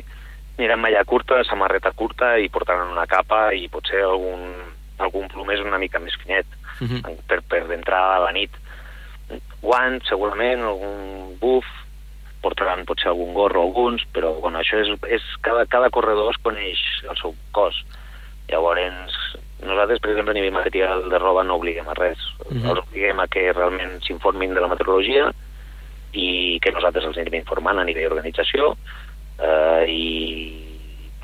aniran 0.57 0.79
amb 0.79 0.87
malla 0.87 1.05
curta, 1.05 1.43
samarreta 1.45 1.93
curta 1.93 2.37
i 2.41 2.49
portaran 2.53 2.93
una 2.95 3.07
capa 3.11 3.50
i 3.53 3.67
potser 3.69 4.00
algun, 4.07 4.45
algun 5.03 5.29
plomés 5.33 5.61
una 5.64 5.81
mica 5.83 6.00
més 6.00 6.17
finet 6.23 6.47
uh 6.81 6.85
mhm. 6.85 7.00
-huh. 7.00 7.17
per, 7.29 7.41
per 7.43 7.67
d'entrada 7.69 8.17
a 8.17 8.25
la 8.25 8.33
nit 8.33 8.50
guants 9.62 10.09
segurament, 10.09 10.61
algun 10.62 11.37
buff 11.41 11.67
portaran 12.44 12.84
potser 12.88 13.10
algun 13.10 13.32
gorro 13.34 13.64
alguns, 13.64 14.04
però 14.14 14.34
bueno, 14.40 14.60
això 14.60 14.80
és, 14.82 14.90
és 15.16 15.24
cada, 15.46 15.64
cada 15.70 15.90
corredor 15.94 16.30
es 16.34 16.40
coneix 16.44 16.82
el 17.08 17.16
seu 17.20 17.34
cos. 17.56 17.80
Llavors, 18.50 19.16
nosaltres, 19.64 20.02
per 20.04 20.12
exemple, 20.12 20.34
a 20.34 20.38
nivell 20.38 20.54
material 20.58 21.08
de 21.10 21.18
roba 21.18 21.44
no 21.44 21.56
obliguem 21.56 21.88
a 21.88 21.96
res. 21.96 22.20
Mm 22.50 22.60
-hmm. 22.60 22.70
Els 22.70 22.84
obliguem 22.84 23.20
a 23.20 23.26
que 23.26 23.52
realment 23.52 24.00
s'informin 24.04 24.54
de 24.54 24.60
la 24.60 24.68
meteorologia 24.68 25.32
i 26.12 26.58
que 26.62 26.72
nosaltres 26.72 27.04
els 27.04 27.18
anem 27.18 27.40
informant 27.40 27.78
a 27.78 27.84
nivell 27.84 28.08
d'organització 28.08 28.76
eh, 29.38 29.84
i 29.88 30.63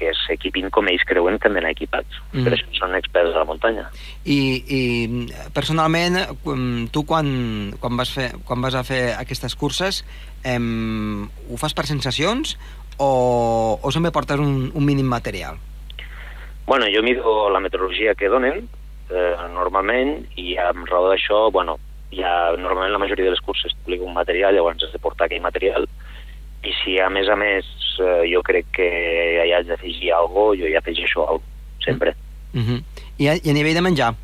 que 0.01 0.11
s'equipin 0.25 0.71
com 0.73 0.89
ells 0.89 1.05
creuen 1.07 1.37
que 1.39 1.49
han 1.49 1.59
d'anar 1.59 1.75
equipats. 1.77 2.19
Mm. 2.33 2.47
Per 2.47 2.57
això 2.57 2.81
són 2.81 2.97
experts 2.97 3.35
de 3.35 3.39
la 3.39 3.47
muntanya. 3.49 3.87
I, 4.25 4.41
i 4.65 4.81
personalment, 5.55 6.19
tu 6.93 7.05
quan, 7.09 7.31
quan, 7.81 7.97
vas 8.01 8.13
fer, 8.17 8.31
quan 8.49 8.65
vas 8.65 8.79
a 8.79 8.85
fer 8.87 9.03
aquestes 9.19 9.57
curses, 9.61 10.03
em, 10.49 11.27
ho 11.29 11.61
fas 11.61 11.77
per 11.77 11.87
sensacions 11.91 12.57
o, 12.97 13.79
o 13.81 13.93
sempre 13.93 14.13
portes 14.17 14.41
un, 14.41 14.71
un 14.75 14.85
mínim 14.87 15.09
material? 15.09 15.61
Bueno, 16.67 16.87
jo 16.93 17.03
miro 17.03 17.51
la 17.51 17.61
meteorologia 17.61 18.15
que 18.15 18.29
donen, 18.31 18.69
eh, 19.11 19.37
normalment, 19.53 20.21
i 20.39 20.55
amb 20.61 20.87
raó 20.89 21.09
d'això, 21.11 21.49
bueno, 21.51 21.79
ja 22.15 22.53
normalment 22.59 22.93
la 22.95 23.03
majoria 23.03 23.27
de 23.27 23.35
les 23.35 23.43
curses 23.43 23.75
publica 23.83 24.07
un 24.07 24.15
material, 24.15 24.55
llavors 24.55 24.85
has 24.87 24.93
de 24.95 25.03
portar 25.03 25.27
aquell 25.27 25.43
material, 25.43 25.89
i 26.63 26.75
si 26.83 26.99
a 27.01 27.09
més 27.11 27.29
a 27.29 27.37
més 27.41 27.67
eh, 28.01 28.25
jo 28.33 28.43
crec 28.43 28.67
que 28.73 28.89
hi 29.47 29.53
haig 29.53 29.67
d'afegir 29.67 30.13
alguna 30.13 30.51
cosa, 30.51 30.61
jo 30.63 30.67
hi 30.69 30.77
afegeixo 30.77 31.21
alguna 31.21 31.45
cosa, 31.45 31.85
sempre. 31.85 32.15
Uh 32.55 32.61
-huh. 32.61 32.83
I, 33.19 33.29
a, 33.29 33.35
I 33.35 33.51
a 33.51 33.53
nivell 33.53 33.75
de 33.75 33.83
menjar? 33.83 34.15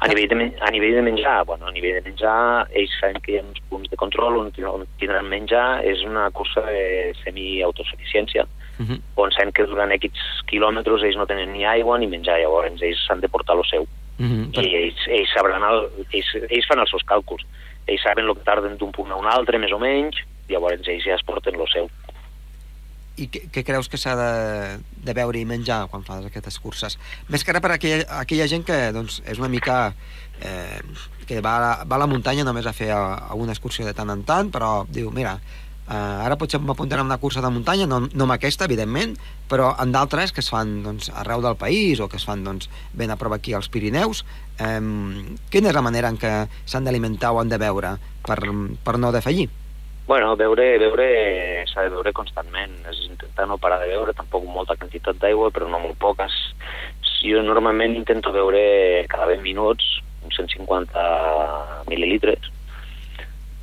A 0.00 0.06
nivell 0.06 0.28
de, 0.28 0.52
a 0.60 0.70
nivell 0.70 0.94
de 0.94 1.02
menjar, 1.02 1.44
bueno, 1.44 1.66
a 1.66 1.72
nivell 1.72 1.94
de 1.94 2.10
menjar, 2.10 2.68
ells 2.70 2.90
saben 3.00 3.20
que 3.20 3.32
hi 3.32 3.38
ha 3.38 3.42
uns 3.42 3.60
punts 3.68 3.90
de 3.90 3.96
control 3.96 4.36
on, 4.38 4.52
on 4.64 4.86
tindran 4.98 5.28
menjar, 5.28 5.82
és 5.84 6.04
una 6.04 6.30
cursa 6.30 6.60
de 6.60 7.14
semi-autosuficiència, 7.24 8.46
Uh 8.78 8.86
-huh. 8.86 9.00
on 9.16 9.30
saben 9.32 9.52
que 9.52 9.64
durant 9.66 9.90
X 9.92 10.12
quilòmetres 10.46 11.02
ells 11.02 11.16
no 11.16 11.26
tenen 11.26 11.52
ni 11.52 11.64
aigua 11.64 11.98
ni 11.98 12.06
menjar, 12.06 12.38
llavors 12.38 12.80
ells 12.80 13.06
s'han 13.06 13.20
de 13.20 13.28
portar 13.28 13.56
lo 13.56 13.64
seu. 13.64 13.82
Uh 14.18 14.26
-huh. 14.26 14.62
I 14.62 14.74
ells, 14.74 15.00
ells, 15.08 15.30
sabran 15.34 15.62
el, 15.62 15.88
ells, 16.12 16.28
ells 16.48 16.66
fan 16.66 16.78
els 16.78 16.90
seus 16.90 17.02
càlculs. 17.02 17.42
Ells 17.86 18.02
saben 18.02 18.26
el 18.26 18.34
que 18.34 18.44
tarden 18.44 18.76
d'un 18.76 18.92
punt 18.92 19.10
a 19.10 19.16
un 19.16 19.26
altre, 19.26 19.58
més 19.58 19.72
o 19.72 19.78
menys, 19.78 20.16
llavors 20.48 20.86
ells 20.86 21.04
ja 21.04 21.14
es 21.14 21.24
porten 21.24 21.56
lo 21.56 21.66
seu. 21.66 21.90
I 23.18 23.26
què, 23.32 23.40
què 23.50 23.64
creus 23.66 23.88
que 23.90 23.98
s'ha 23.98 24.14
de, 24.18 24.32
de 25.04 25.14
beure 25.16 25.40
i 25.40 25.44
menjar 25.48 25.88
quan 25.90 26.04
fas 26.06 26.24
aquestes 26.28 26.58
curses? 26.62 26.98
Més 27.28 27.42
que 27.44 27.50
ara 27.50 27.60
per 27.64 27.72
aquella, 27.74 28.04
aquella 28.20 28.46
gent 28.50 28.64
que 28.68 28.80
doncs, 28.94 29.20
és 29.26 29.38
una 29.42 29.50
mica... 29.52 29.92
Eh, 30.40 30.82
que 31.28 31.40
va, 31.44 31.56
a 31.58 31.60
la- 31.60 31.84
va 31.84 31.96
a 31.98 32.02
la 32.04 32.06
muntanya 32.08 32.44
només 32.46 32.64
a 32.64 32.72
fer 32.72 32.92
alguna 32.94 33.52
excursió 33.52 33.84
de 33.84 33.92
tant 33.92 34.08
en 34.14 34.22
tant, 34.24 34.48
però 34.54 34.86
diu, 34.88 35.10
mira, 35.12 35.34
eh, 35.84 35.92
ara 36.24 36.38
potser 36.40 36.60
m'apuntaré 36.62 37.02
a 37.02 37.04
una 37.04 37.18
cursa 37.20 37.42
de 37.44 37.50
muntanya, 37.52 37.84
no, 37.90 37.98
no 38.06 38.24
amb 38.24 38.32
aquesta, 38.38 38.64
evidentment, 38.70 39.12
però 39.50 39.74
en 39.82 39.92
d'altres 39.92 40.32
que 40.32 40.40
es 40.40 40.48
fan 40.48 40.78
doncs, 40.86 41.10
arreu 41.10 41.42
del 41.44 41.58
país 41.60 42.00
o 42.00 42.08
que 42.08 42.16
es 42.16 42.24
fan 42.24 42.46
doncs, 42.46 42.70
ben 42.96 43.10
a 43.12 43.18
prop 43.20 43.34
aquí 43.36 43.52
als 43.52 43.68
Pirineus. 43.68 44.22
Eh, 44.56 44.80
quina 45.50 45.68
és 45.68 45.76
la 45.76 45.84
manera 45.84 46.08
en 46.08 46.16
què 46.22 46.32
s'han 46.64 46.86
d'alimentar 46.88 47.34
o 47.34 47.42
han 47.42 47.50
de 47.52 47.58
beure 47.60 47.96
per, 48.24 48.38
per 48.86 48.96
no 49.02 49.12
defallir? 49.12 49.50
Bueno, 50.08 50.30
beure, 50.40 50.78
beure 50.80 51.06
s'ha 51.68 51.82
de 51.84 51.90
beure 51.92 52.14
constantment, 52.16 52.78
és 52.88 53.02
intentar 53.04 53.44
no 53.46 53.58
parar 53.60 53.76
de 53.82 53.90
beure, 53.90 54.14
tampoc 54.16 54.46
molta 54.48 54.72
quantitat 54.80 55.18
d'aigua, 55.20 55.50
però 55.52 55.66
no 55.68 55.82
molt 55.82 55.98
poques. 56.00 56.32
Jo 57.20 57.42
normalment 57.44 57.92
intento 57.98 58.32
beure 58.32 59.04
cada 59.12 59.26
20 59.28 59.44
minuts 59.44 59.98
uns 60.24 60.38
150 60.40 61.02
mil·lilitres. 61.90 62.48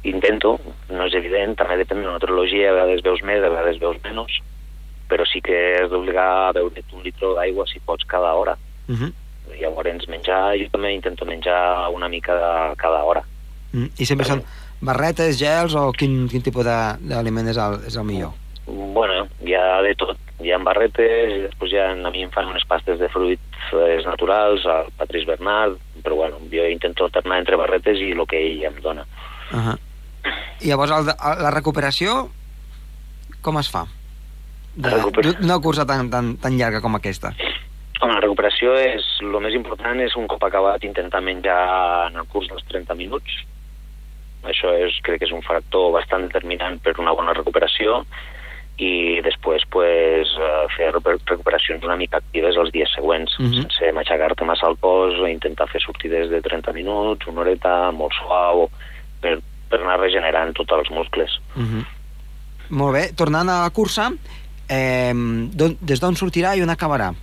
Intento, 0.06 0.60
no 0.92 1.08
és 1.10 1.16
evident, 1.18 1.56
també 1.58 1.80
depèn 1.80 2.04
de 2.04 2.12
la 2.12 2.20
meteorologia, 2.20 2.70
a 2.70 2.75
vegades 2.78 3.02
veus 3.08 3.24
més, 3.25 3.42
a 3.42 3.50
vegades 3.50 3.82
veus 3.82 3.98
menys, 4.04 4.38
però 5.10 5.25
sí 5.25 5.42
que 5.42 5.58
és 5.80 5.90
d'obligar 5.90 6.28
a 6.44 6.52
beure 6.60 6.84
un 6.94 7.02
litre 7.08 7.32
d'aigua 7.40 7.66
si 7.72 7.82
pots 7.82 8.06
cada 8.06 8.36
hora. 8.38 8.54
Uh 8.86 8.94
-huh. 8.94 9.12
Llavors 9.58 10.08
menjar, 10.08 10.54
jo 10.62 10.70
també 10.70 10.94
intento 10.94 11.25
menjar 11.25 11.90
una 11.90 12.08
mica 12.08 12.74
cada 12.78 13.04
hora. 13.04 13.24
Mm, 13.74 13.90
I 13.98 14.06
sempre 14.06 14.25
són 14.25 14.44
barretes, 14.82 15.38
gels 15.39 15.75
o 15.75 15.91
quin, 15.94 16.27
quin 16.29 16.41
tipus 16.41 16.65
d'aliment 16.65 17.48
és, 17.48 17.58
el, 17.58 17.79
és 17.88 17.96
el 17.96 18.05
millor? 18.05 18.34
Bueno, 18.67 19.27
hi 19.46 19.53
ha 19.53 19.82
de 19.86 19.96
tot. 19.96 20.17
Hi 20.44 20.51
ha 20.51 20.58
barretes, 20.60 21.32
i 21.32 21.41
després 21.46 21.72
hi 21.72 21.77
ha, 21.79 21.91
a 21.96 22.12
mi 22.12 22.24
em 22.25 22.32
fan 22.34 22.50
unes 22.51 22.65
pastes 22.67 23.00
de 23.00 23.08
fruits 23.10 23.70
eh, 23.74 24.01
naturals, 24.05 24.65
al 24.67 24.89
Patrice 24.98 25.25
Bernard, 25.29 25.77
però 26.03 26.15
bueno, 26.20 26.41
jo 26.51 26.65
intento 26.70 27.05
alternar 27.05 27.39
entre 27.39 27.55
barretes 27.55 27.98
i 28.03 28.12
el 28.12 28.25
que 28.27 28.41
ell 28.41 28.63
em 28.67 28.82
dona. 28.84 29.05
Uh 29.53 29.58
-huh. 29.63 29.77
I 30.62 30.67
llavors 30.67 30.91
el, 30.91 31.08
el- 31.10 31.44
la 31.44 31.51
recuperació 31.51 32.29
com 33.41 33.58
es 33.60 33.70
fa? 33.70 33.86
D'una 34.75 35.60
cursa 35.62 35.86
tan, 35.86 36.10
tan, 36.10 36.36
tan 36.38 36.58
llarga 36.58 36.82
com 36.82 36.96
aquesta. 36.96 37.32
Home, 38.01 38.13
la 38.13 38.20
recuperació 38.20 38.74
és, 38.75 39.05
el 39.22 39.39
més 39.39 39.53
important 39.55 40.00
és 40.01 40.15
un 40.17 40.27
cop 40.27 40.44
acabat 40.44 40.84
intentar 40.84 41.22
menjar 41.22 42.10
en 42.10 42.17
el 42.17 42.25
curs 42.27 42.50
dels 42.50 42.63
30 42.67 42.94
minuts. 42.96 43.32
Això 44.48 44.72
és, 44.78 44.94
crec 45.04 45.20
que 45.20 45.25
és 45.25 45.32
un 45.36 45.42
factor 45.42 45.92
bastant 45.92 46.28
determinant 46.28 46.80
per 46.80 46.94
una 47.00 47.14
bona 47.14 47.34
recuperació 47.34 48.06
i 48.78 49.22
després 49.24 49.64
pues, 49.72 50.28
eh, 50.36 50.66
fer 50.75 50.90
recu- 50.92 51.20
recuperacions 51.25 51.84
una 51.88 51.96
mica 51.96 52.18
actives 52.18 52.58
els 52.58 52.72
dies 52.74 52.92
següents, 52.94 53.32
Mhm. 53.40 53.54
sense 53.62 53.92
matxacar-te 53.94 54.44
massa 54.46 54.68
al 54.68 54.75
cos, 54.78 55.14
o 55.20 55.28
intentar 55.28 55.68
fer 55.70 55.82
sortides 55.82 56.30
de 56.30 56.42
30 56.42 56.74
minuts, 56.74 57.25
una 57.28 57.42
horeta, 57.42 57.92
molt 57.92 58.12
suau, 58.14 58.70
per, 59.22 59.40
per 59.70 59.80
anar 59.82 60.00
regenerant 60.00 60.54
tots 60.54 60.72
els 60.74 60.90
muscles. 60.92 61.40
Uh 61.56 61.62
-huh. 61.64 61.86
Molt 62.70 62.94
bé, 62.94 63.14
tornant 63.16 63.48
a 63.50 63.62
la 63.64 63.70
cursa, 63.70 64.12
eh, 64.68 65.14
des 65.16 66.00
d'on 66.02 66.16
sortirà 66.16 66.56
i 66.58 66.62
on 66.62 66.70
acabarà? 66.70 67.14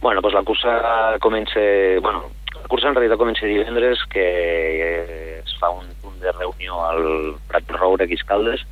Bueno, 0.00 0.20
doncs 0.20 0.34
la 0.34 0.42
cursa 0.42 1.18
comença... 1.20 1.60
Bueno, 2.00 2.30
la 2.54 2.68
cursa 2.68 2.88
en 2.88 2.94
realitat 2.94 3.18
comença 3.18 3.46
divendres, 3.46 3.98
que 4.08 5.38
es 5.44 5.56
fa 5.58 5.70
un 5.70 5.86
de 6.20 6.32
reunió 6.32 6.84
al 6.84 7.36
Prat 7.48 7.66
de 7.66 7.76
Roure, 7.76 8.04
aquí 8.04 8.14
a 8.14 8.20
Escaldes, 8.20 8.64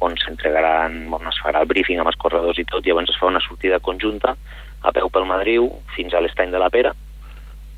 on 0.00 0.14
s'entregaran, 0.16 1.12
on 1.12 1.26
es 1.26 1.40
farà 1.42 1.62
el 1.64 1.66
briefing 1.66 1.98
amb 1.98 2.10
els 2.12 2.16
corredors 2.16 2.58
i 2.58 2.64
tot, 2.64 2.86
i 2.86 2.90
llavors 2.90 3.10
es 3.10 3.18
fa 3.18 3.26
una 3.26 3.40
sortida 3.42 3.80
conjunta 3.80 4.36
a 4.82 4.92
peu 4.92 5.08
pel 5.10 5.26
Madriu 5.26 5.70
fins 5.96 6.14
a 6.14 6.20
l'estany 6.20 6.50
de 6.54 6.58
la 6.58 6.70
Pera. 6.70 6.94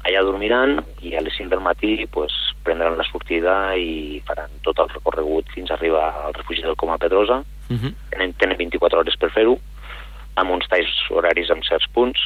Allà 0.05 0.23
dormiran 0.25 0.79
i 1.05 1.15
a 1.17 1.21
les 1.21 1.37
5 1.37 1.51
del 1.51 1.61
matí 1.65 2.07
pues, 2.13 2.33
prendran 2.65 2.97
la 2.97 3.05
sortida 3.05 3.75
i 3.77 4.21
faran 4.27 4.51
tot 4.65 4.79
el 4.81 4.89
recorregut 4.89 5.49
fins 5.55 5.71
a 5.71 5.75
arribar 5.75 6.27
al 6.27 6.35
refugi 6.35 6.63
del 6.63 6.77
Coma 6.77 6.99
Pedrosa, 6.99 7.45
Uh 7.71 7.77
-huh. 7.77 7.95
tenen, 8.11 8.33
tenen 8.35 8.57
24 8.59 8.99
hores 8.99 9.17
per 9.17 9.31
fer-ho, 9.31 9.57
amb 10.35 10.51
uns 10.51 10.67
talls 10.67 10.91
horaris 11.11 11.51
en 11.51 11.63
certs 11.63 11.87
punts, 11.95 12.19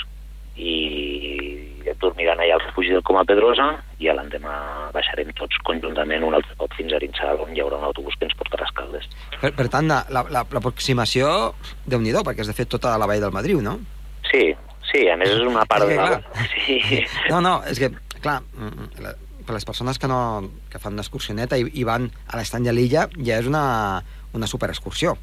i 0.57 1.85
dormiran 2.01 2.39
allà 2.39 2.55
al 2.55 2.61
refugi 2.61 2.91
del 2.91 3.03
Coma 3.03 3.25
Pedrosa 3.25 3.84
i 3.99 4.09
l'endemà 4.11 4.91
baixarem 4.95 5.31
tots 5.39 5.57
conjuntament 5.65 6.25
un 6.27 6.35
altre 6.35 6.55
cop 6.57 6.73
fins 6.77 6.93
a 6.93 6.97
Arinxal, 6.97 7.41
on 7.45 7.55
hi 7.55 7.61
haurà 7.63 7.79
un 7.79 7.85
autobús 7.89 8.15
que 8.19 8.27
ens 8.29 8.35
portarà 8.39 8.65
a 8.67 8.71
Escaldes. 8.71 9.09
Per, 9.41 9.53
per 9.55 9.69
tant, 9.69 9.87
la- 9.89 10.05
la- 10.11 10.27
la- 10.31 10.47
l'aproximació, 10.51 11.55
déu 11.87 12.01
nhi 12.01 12.13
perquè 12.13 12.41
és 12.41 12.47
de 12.51 12.57
fet 12.57 12.69
tota 12.69 12.97
la 12.99 13.07
vall 13.07 13.21
del 13.21 13.33
Madriu, 13.33 13.61
no? 13.63 13.79
Sí, 14.31 14.55
sí, 14.93 15.09
a 15.09 15.17
més 15.17 15.31
és 15.31 15.41
una 15.47 15.65
part 15.67 15.87
que, 15.87 15.95
de 15.95 15.97
la... 15.97 16.23
Sí. 16.67 16.81
No, 17.31 17.41
no, 17.41 17.61
és 17.67 17.79
que, 17.79 17.91
clar, 18.21 18.41
mm, 18.43 18.89
per 19.47 19.55
les 19.55 19.65
persones 19.69 19.99
que, 19.99 20.09
no, 20.09 20.49
que 20.73 20.79
fan 20.81 20.95
una 20.97 21.03
excursioneta 21.05 21.59
i, 21.61 21.69
i 21.75 21.85
van 21.85 22.11
a 22.33 22.37
l'estany 22.39 22.65
de 22.65 22.73
l'illa, 22.73 23.09
ja 23.21 23.39
és 23.43 23.47
una, 23.47 24.03
una 24.33 24.47
superexcursió. 24.49 25.17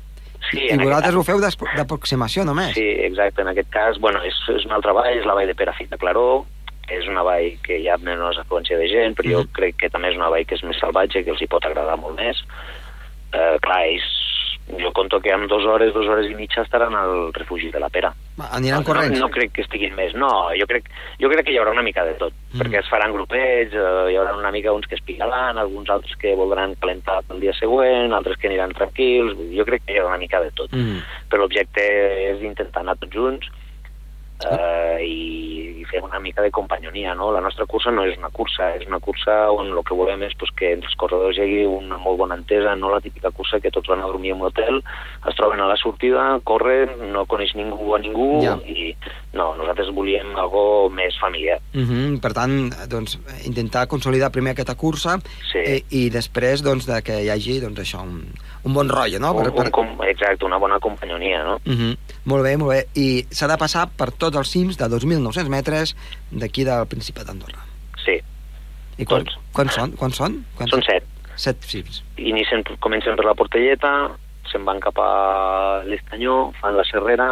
sí 0.51 0.67
I 0.69 0.77
vosaltres 0.77 1.15
ho 1.15 1.23
feu 1.23 1.39
d'aproximació 1.41 2.43
només. 2.45 2.73
Sí, 2.75 2.85
exacte. 3.07 3.41
En 3.41 3.47
aquest 3.49 3.69
cas, 3.73 3.99
bueno, 3.99 4.21
és, 4.23 4.33
és 4.55 4.65
una 4.65 4.75
altra 4.79 4.93
vall, 4.93 5.11
és 5.17 5.25
la 5.25 5.33
vall 5.37 5.47
de 5.47 5.55
Perafit 5.55 5.89
de 5.89 5.97
Claró, 5.97 6.45
és 6.89 7.07
una 7.07 7.21
vall 7.23 7.57
que 7.63 7.77
hi 7.79 7.87
ha 7.87 7.97
menys 7.97 8.37
afluència 8.37 8.77
de 8.77 8.87
gent, 8.87 9.15
però 9.15 9.29
jo 9.31 9.43
Mhm. 9.43 9.51
crec 9.53 9.75
que 9.77 9.89
també 9.89 10.09
és 10.09 10.15
una 10.17 10.29
vall 10.29 10.45
que 10.45 10.55
és 10.55 10.63
més 10.63 10.77
salvatge, 10.79 11.23
que 11.23 11.31
els 11.31 11.41
hi 11.41 11.47
pot 11.47 11.63
agradar 11.65 11.97
molt 11.97 12.15
més. 12.19 12.37
Eh, 13.33 13.57
clar, 13.61 13.85
ells, 13.85 14.17
jo 14.77 14.91
conto 14.93 15.19
que 15.19 15.31
en 15.31 15.47
dues 15.47 15.65
hores, 15.65 15.93
dues 15.93 16.07
hores 16.07 16.29
i 16.29 16.35
mitja 16.35 16.61
estaran 16.61 16.93
al 16.95 17.33
refugi 17.33 17.69
de 17.71 17.79
la 17.79 17.89
Pera. 17.89 18.13
Aniran 18.51 18.83
corrents. 18.83 19.19
No, 19.19 19.27
no 19.27 19.31
crec 19.31 19.51
que 19.51 19.61
estiguin 19.61 19.93
més, 19.95 20.13
no, 20.15 20.49
jo 20.57 20.65
crec, 20.67 20.89
jo 21.19 21.29
crec 21.29 21.45
que 21.45 21.51
hi 21.53 21.57
haurà 21.57 21.71
una 21.71 21.81
mica 21.83 22.03
de 22.05 22.13
tot, 22.15 22.33
Mm. 22.53 22.59
perquè 22.61 22.79
es 22.79 22.89
faran 22.89 23.11
grupets, 23.13 23.73
eh, 23.73 24.11
hi 24.11 24.15
haurà 24.15 24.35
una 24.37 24.51
mica 24.51 24.71
uns 24.71 24.87
que 24.87 24.95
es 24.95 25.01
picaran, 25.01 25.57
alguns 25.57 25.89
altres 25.89 26.15
que 26.17 26.35
voldran 26.35 26.75
calentar 26.75 27.21
el 27.29 27.39
dia 27.39 27.53
següent, 27.53 28.13
altres 28.13 28.37
que 28.37 28.47
aniran 28.47 28.71
tranquils, 28.73 29.35
jo 29.55 29.65
crec 29.65 29.83
que 29.85 29.93
hi 29.93 29.97
haurà 29.97 30.07
una 30.09 30.17
mica 30.17 30.39
de 30.41 30.51
tot. 30.51 30.71
Mm. 30.71 30.99
Però 31.29 31.37
l'objecte 31.39 32.31
és 32.31 32.41
intentar 32.41 32.81
anar 32.81 32.95
tots 32.97 33.13
junts 33.13 33.47
eh, 34.49 35.05
i 35.05 35.50
fer 35.91 36.01
una 36.03 36.19
mica 36.19 36.41
de 36.41 36.51
companyonia, 36.51 37.13
no? 37.15 37.31
La 37.35 37.41
nostra 37.43 37.65
cursa 37.65 37.91
no 37.91 38.05
és 38.07 38.17
una 38.17 38.29
cursa, 38.29 38.71
és 38.77 38.87
una 38.87 38.99
cursa 39.03 39.51
on 39.51 39.71
el 39.71 39.83
que 39.87 39.97
volem 39.97 40.23
és 40.23 40.35
pues, 40.39 40.51
que 40.57 40.71
entre 40.77 40.89
els 40.89 40.97
corredors 40.99 41.37
hi 41.37 41.43
hagi 41.45 41.65
una 41.67 41.99
molt 42.01 42.17
bona 42.23 42.37
entesa, 42.39 42.75
no 42.79 42.91
la 42.93 43.01
típica 43.03 43.31
cursa 43.35 43.59
que 43.59 43.71
tots 43.71 43.91
van 43.91 44.01
a 44.01 44.09
dormir 44.09 44.31
en 44.31 44.41
un 44.41 44.47
hotel, 44.49 44.81
es 45.27 45.35
troben 45.35 45.59
a 45.61 45.67
la 45.67 45.77
sortida, 45.77 46.39
corren, 46.47 47.11
no 47.11 47.25
coneix 47.29 47.55
ningú 47.59 47.95
a 47.95 47.99
ningú, 47.99 48.29
Ja. 48.41 48.55
i 48.65 48.95
no, 49.33 49.55
nosaltres 49.55 49.91
volíem 49.95 50.35
algo 50.35 50.89
més 50.89 51.17
familiar. 51.19 51.59
Mm 51.73 51.85
-hmm. 51.87 52.19
Per 52.21 52.33
tant, 52.33 52.73
doncs, 52.89 53.19
intentar 53.45 53.87
consolidar 53.87 54.31
primer 54.31 54.51
aquesta 54.51 54.75
cursa 54.75 55.19
Sí. 55.51 55.59
eh, 55.59 55.83
i 55.89 56.09
després 56.09 56.61
doncs, 56.63 56.85
de 56.85 57.01
que 57.01 57.23
hi 57.23 57.29
hagi 57.29 57.59
doncs, 57.59 57.79
això, 57.79 58.01
un, 58.01 58.33
un 58.63 58.73
bon 58.73 58.89
rotllo, 58.89 59.19
no? 59.19 59.33
Un, 59.33 59.47
un, 59.47 59.71
com, 59.71 59.87
exacte, 60.03 60.45
una 60.45 60.57
bona 60.57 60.79
companyonia, 60.79 61.43
no? 61.43 61.55
Uh 61.65 61.73
-huh. 61.73 61.97
Molt 62.25 62.43
bé, 62.43 62.57
molt 62.57 62.71
bé. 62.71 62.87
I 62.95 63.25
s'ha 63.29 63.47
de 63.47 63.57
passar 63.57 63.89
per 63.97 64.11
tots 64.11 64.37
els 64.37 64.49
cims 64.53 64.77
de 64.77 64.85
2.900 64.85 65.49
metres 65.49 65.80
d'aquí 66.31 66.65
del 66.67 66.87
Principat 66.91 67.29
d'Andorra. 67.29 67.65
Sí, 68.05 68.17
I 68.97 69.05
quan, 69.05 69.25
Tots. 69.25 69.37
quants 69.55 69.77
són? 69.77 69.95
Quants 69.99 70.19
són? 70.21 70.41
Quants 70.57 70.75
són 70.75 70.83
set. 70.85 71.07
Set 71.41 71.63
cims. 71.65 72.01
Inicien, 72.17 72.63
comencen 72.83 73.15
per 73.17 73.25
la 73.25 73.37
Portelleta, 73.37 73.93
se'n 74.51 74.65
van 74.67 74.81
cap 74.83 74.99
a 75.01 75.11
l'Estanyó, 75.87 76.51
fan 76.59 76.77
la 76.77 76.85
Serrera, 76.89 77.29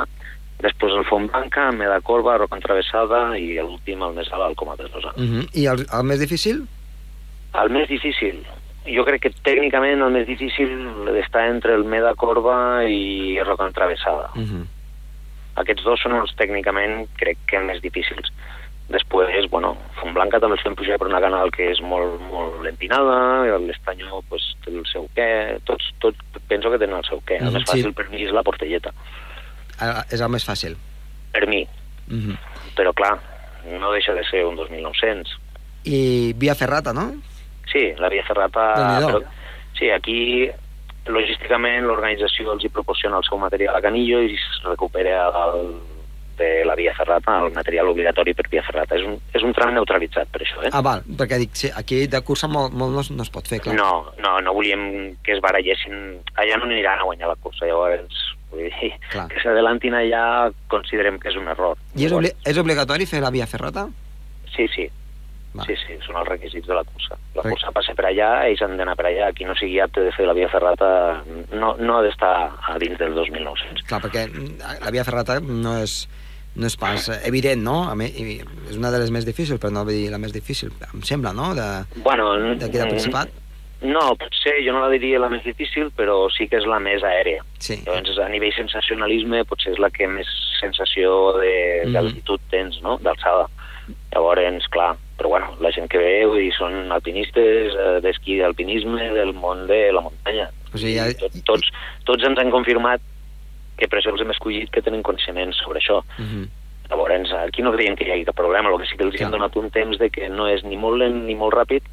després 0.63 0.95
el 0.95 1.05
Font 1.07 1.27
Blanca, 1.31 1.69
Meda 1.75 1.99
Corba, 2.05 2.37
Roca 2.39 2.57
Entravessada 2.57 3.21
i 3.37 3.53
l'últim, 3.59 4.01
el 4.07 4.15
més 4.17 4.31
alt, 4.33 4.47
el 4.49 4.57
Coma 4.59 4.77
Pedrosa. 4.79 5.13
Uh 5.15 5.27
-huh. 5.27 5.45
I 5.53 5.67
el, 5.67 5.85
el 5.85 6.03
més 6.03 6.19
difícil? 6.19 6.65
El 7.59 7.69
més 7.69 7.87
difícil, 7.89 8.43
jo 8.87 9.05
crec 9.05 9.21
que 9.21 9.31
tècnicament 9.43 10.01
el 10.01 10.11
més 10.11 10.27
difícil 10.27 10.69
està 11.21 11.47
entre 11.49 11.75
el 11.75 11.83
Meda 11.83 12.13
Corba 12.15 12.83
i 12.85 13.39
Roca 13.43 13.67
Entravessada. 13.67 14.29
Uh 14.35 14.41
-huh. 14.41 14.65
Aquests 15.59 15.83
dos 15.83 16.01
són 16.01 16.15
els 16.19 16.31
tècnicament, 16.39 17.05
crec 17.19 17.37
que, 17.49 17.59
més 17.59 17.81
difícils. 17.83 18.31
Després, 18.89 19.45
bueno, 19.51 19.75
Font 19.99 20.15
Blanca 20.15 20.39
també 20.41 20.55
els 20.57 20.63
fem 20.65 20.73
pujar 20.75 20.97
per 20.97 21.07
una 21.11 21.19
canal 21.21 21.51
que 21.53 21.67
és 21.69 21.81
molt, 21.85 22.15
molt 22.31 22.65
empinada, 22.65 23.45
i 23.45 23.51
l'Estanyó 23.67 24.23
pues, 24.29 24.47
té 24.65 24.71
el 24.73 24.85
seu 24.89 25.05
què, 25.15 25.59
tots, 25.67 25.91
tots 26.01 26.17
penso 26.49 26.71
que 26.73 26.79
tenen 26.81 26.97
el 26.97 27.05
seu 27.05 27.21
què. 27.27 27.37
El 27.37 27.51
Mhm, 27.51 27.53
més 27.59 27.67
sí. 27.67 27.71
fàcil 27.75 27.93
per 27.93 28.07
mi 28.09 28.23
és 28.25 28.31
la 28.33 28.41
Portelleta. 28.43 28.91
eh, 29.81 30.01
és 30.11 30.21
el 30.21 30.29
més 30.29 30.43
fàcil. 30.47 30.75
per 31.31 31.45
mi. 31.47 31.67
Mm 32.07 32.19
-hmm. 32.19 32.37
Però, 32.75 32.91
clar, 32.93 33.19
no 33.79 33.91
deixa 33.91 34.13
de 34.13 34.23
ser 34.23 34.43
un 34.45 34.55
2.900. 34.55 35.37
I 35.83 36.33
via 36.35 36.55
ferrata, 36.55 36.91
no? 36.93 37.13
Sí, 37.71 37.93
la 37.97 38.09
via 38.09 38.23
ferrata... 38.23 38.73
Però, 38.99 39.23
sí, 39.77 39.89
aquí 39.91 40.49
logísticament 41.13 41.87
l'organització 41.87 42.53
els 42.53 42.65
hi 42.65 42.73
proporciona 42.73 43.19
el 43.19 43.27
seu 43.27 43.39
material 43.41 43.77
a 43.77 43.81
Canillo 43.83 44.21
i 44.25 44.35
es 44.35 44.45
recupera 44.65 45.25
el, 45.45 45.73
de 46.39 46.65
la 46.65 46.75
via 46.75 46.95
ferrata, 46.95 47.37
el 47.45 47.53
material 47.53 47.91
obligatori 47.91 48.33
per 48.33 48.47
via 48.49 48.63
ferrata. 48.65 48.97
És 48.97 49.05
un, 49.05 49.19
és 49.35 49.45
un 49.45 49.53
tram 49.53 49.75
neutralitzat 49.75 50.31
per 50.33 50.41
això, 50.45 50.63
eh? 50.63 50.71
Ah, 50.73 50.81
val, 50.85 51.03
perquè 51.19 51.37
dic, 51.43 51.53
sí, 51.59 51.69
aquí 51.75 52.05
de 52.09 52.23
cursa 52.25 52.49
molt, 52.49 52.73
molt 52.73 52.95
no, 52.95 53.03
no 53.19 53.27
es 53.27 53.31
pot 53.33 53.47
fer, 53.51 53.61
clar. 53.65 53.75
No, 53.77 54.15
no, 54.23 54.39
no 54.41 54.55
volíem 54.55 55.15
que 55.25 55.35
es 55.35 55.43
barallessin... 55.43 56.19
Allà 56.39 56.57
no 56.57 56.69
aniran 56.69 57.03
a 57.03 57.09
guanyar 57.11 57.33
la 57.35 57.39
cursa, 57.43 57.67
llavors... 57.69 58.25
Vull 58.49 58.65
dir, 58.65 58.95
Clar. 59.11 59.27
que 59.29 59.37
s'adelantin 59.43 59.93
allà 59.93 60.21
considerem 60.73 61.19
que 61.21 61.29
és 61.29 61.35
un 61.37 61.51
error. 61.51 61.77
I 61.93 62.07
és, 62.07 62.15
obli 62.17 62.31
és 62.49 62.57
obligatori 62.57 63.05
fer 63.05 63.19
la 63.21 63.29
via 63.29 63.45
ferrata? 63.45 63.83
Sí, 64.55 64.65
sí, 64.73 64.87
Va. 65.57 65.63
sí, 65.65 65.73
sí, 65.81 65.95
són 66.05 66.15
els 66.21 66.27
requisits 66.29 66.67
de 66.67 66.75
la 66.77 66.83
cursa. 66.85 67.15
La 67.33 67.41
Perquè- 67.41 67.49
cursa 67.55 67.71
passa 67.73 67.95
per 67.97 68.05
allà, 68.05 68.45
ells 68.47 68.61
han 68.61 68.77
d'anar 68.77 68.95
per 68.95 69.07
allà. 69.09 69.31
Qui 69.33 69.45
no 69.49 69.55
sigui 69.57 69.79
apte 69.81 70.01
de 70.05 70.11
fer 70.13 70.27
la 70.27 70.33
via 70.37 70.47
ferrata 70.47 71.23
no, 71.51 71.75
no 71.79 71.97
ha 71.97 72.03
d'estar 72.05 72.51
a 72.69 72.77
dins 72.77 72.99
dels 72.99 73.15
2.900. 73.17 73.81
Clar, 73.89 74.01
perquè 74.03 74.27
mm, 74.29 74.59
la 74.85 74.91
via 74.93 75.03
ferrata 75.03 75.39
no 75.41 75.77
és, 75.81 76.07
no 76.55 76.67
és 76.67 76.75
pas 76.77 77.09
evident, 77.25 77.61
no? 77.63 77.89
A 77.89 77.95
mi, 77.95 78.05
és 78.69 78.77
una 78.77 78.91
de 78.91 78.99
les 78.99 79.09
més 79.11 79.25
difícils, 79.25 79.59
però 79.59 79.71
no 79.73 79.83
vull 79.85 79.97
dir 79.97 80.11
la 80.13 80.17
més 80.21 80.31
difícil, 80.33 80.69
em 80.93 81.01
sembla, 81.01 81.33
no? 81.33 81.55
De- 81.55 81.85
Bueno, 82.05 82.29
D'aquí 82.55 82.77
del 82.77 82.89
Principat? 82.93 83.29
No, 83.81 84.13
potser 84.19 84.57
jo 84.65 84.73
no 84.75 84.81
la 84.83 84.89
diria 84.91 85.17
la 85.23 85.29
més 85.31 85.41
difícil, 85.45 85.89
però 85.95 86.27
sí 86.35 86.49
que 86.51 86.57
és 86.59 86.65
la 86.67 86.79
més 86.83 87.01
aèria. 87.01 87.41
Sí. 87.63 87.77
Llavors, 87.85 88.17
a 88.19 88.27
nivell 88.27 88.51
sensacionalisme, 88.53 89.45
potser 89.45 89.71
és 89.71 89.79
la 89.79 89.89
que 89.89 90.05
més 90.05 90.27
sensació 90.59 91.31
de- 91.39 91.85
Mhm. 91.85 91.93
d'altitud 91.93 92.41
tens, 92.51 92.81
no?, 92.83 92.97
d'alçada. 92.99 93.47
Llavors, 94.11 94.67
clar, 94.69 94.97
però 95.19 95.29
bueno, 95.35 95.51
la 95.59 95.71
gent 95.75 95.89
que 95.91 95.99
ve, 95.99 96.13
vull 96.25 96.39
dir, 96.39 96.53
són 96.55 96.91
alpinistes 96.95 97.75
eh, 97.75 97.99
d'esquí 98.05 98.39
d'alpinisme 98.39 99.09
del 99.13 99.33
món 99.35 99.65
de 99.67 99.81
la 99.91 100.01
muntanya. 100.05 100.47
O 100.73 100.77
sigui, 100.79 100.95
ja- 100.95 101.09
I 101.11 101.17
tot, 101.19 101.35
tots, 101.45 101.69
tots 102.07 102.23
ens 102.23 102.39
han 102.39 102.49
confirmat 102.55 103.03
que 103.77 103.87
per 103.87 103.99
això 103.99 104.11
els 104.15 104.21
hem 104.23 104.31
escollit 104.31 104.71
que 104.71 104.81
tenen 104.83 105.03
coneixements 105.03 105.59
sobre 105.63 105.79
això. 105.83 106.01
Mhm. 106.17 106.47
Llavors, 106.89 107.31
aquí 107.45 107.61
no 107.61 107.71
creiem 107.71 107.95
que 107.95 108.07
hi 108.07 108.11
hagi 108.15 108.25
cap 108.25 108.35
problema, 108.35 108.71
el 108.71 108.79
que 108.81 108.87
sí 108.89 108.97
que 108.97 109.03
els 109.05 109.13
hi 109.19 109.23
hem 109.23 109.31
donat 109.35 109.55
un 109.61 109.69
temps 109.69 109.99
de 109.99 110.09
que 110.09 110.27
no 110.29 110.47
és 110.49 110.63
ni 110.63 110.75
molt 110.75 110.97
lent 110.97 111.19
ni 111.27 111.35
molt 111.35 111.53
ràpid 111.53 111.83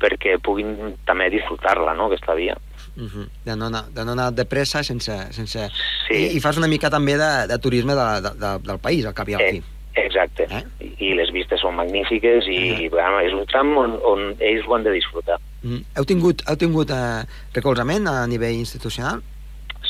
perquè 0.00 0.38
puguin 0.42 0.96
també 1.06 1.28
disfrutar-la, 1.30 1.92
no?, 1.94 2.06
aquesta 2.08 2.34
via. 2.34 2.56
Mhm. 2.96 3.26
De, 3.44 3.54
no 3.56 3.66
anar, 3.66 3.84
de 3.94 4.04
no 4.04 4.12
anar 4.16 4.30
de 4.34 4.44
pressa 4.46 4.82
sense... 4.82 5.12
sense... 5.32 5.68
Sí. 6.08 6.14
I, 6.16 6.24
I 6.36 6.40
fas 6.40 6.56
una 6.58 6.66
mica 6.68 6.90
també 6.90 7.14
de, 7.20 7.28
de 7.48 7.58
turisme 7.62 7.94
de, 7.94 8.06
de, 8.24 8.32
de, 8.40 8.50
del 8.66 8.78
país, 8.82 9.04
al 9.06 9.14
cap 9.14 9.28
i 9.30 9.34
al 9.36 9.40
Eh, 9.42 9.50
fi. 9.52 9.62
Exacte. 9.94 10.46
Eh? 10.50 10.62
I, 10.98 11.12
les 11.14 11.30
vistes 11.32 11.60
són 11.60 11.74
magnífiques 11.76 12.46
i 12.48 12.58
Uh-huh. 12.72 12.90
bueno, 12.90 13.20
és 13.20 13.32
un 13.34 13.44
tram 13.46 13.76
on, 13.76 13.98
on 14.04 14.34
ells 14.40 14.66
ho 14.66 14.74
han 14.74 14.84
de 14.84 14.92
disfrutar. 14.92 15.38
Mhm. 15.62 15.84
Heu 15.96 16.04
tingut, 16.04 16.42
heu 16.48 16.56
tingut 16.56 16.90
eh, 16.90 17.22
recolzament 17.54 18.06
a 18.08 18.26
nivell 18.26 18.54
institucional? 18.58 19.20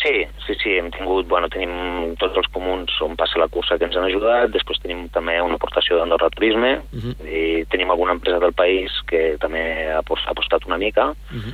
Sí, 0.03 0.25
sí, 0.47 0.55
sí, 0.63 0.71
hem 0.79 0.91
tingut, 0.91 1.29
bueno, 1.29 1.47
tenim 1.49 2.17
tots 2.19 2.37
els 2.37 2.49
comuns 2.51 2.91
on 3.03 3.15
passa 3.15 3.39
la 3.39 3.47
cursa 3.47 3.79
que 3.79 3.85
ens 3.87 3.95
han 3.97 4.05
ajudat, 4.09 4.51
després 4.51 4.81
tenim 4.83 5.05
també 5.15 5.37
una 5.41 5.55
aportació 5.55 5.97
d'Andorra 5.99 6.29
Turisme, 6.31 6.81
Mhm. 6.93 7.13
i 7.29 7.65
tenim 7.71 7.91
alguna 7.91 8.13
empresa 8.13 8.41
del 8.41 8.53
país 8.53 8.91
que 9.07 9.37
també 9.39 9.93
ha 9.93 10.01
apos- 10.01 10.25
ha 10.27 10.31
apostat 10.33 10.67
una 10.67 10.79
mica, 10.79 11.15
Mhm. 11.31 11.53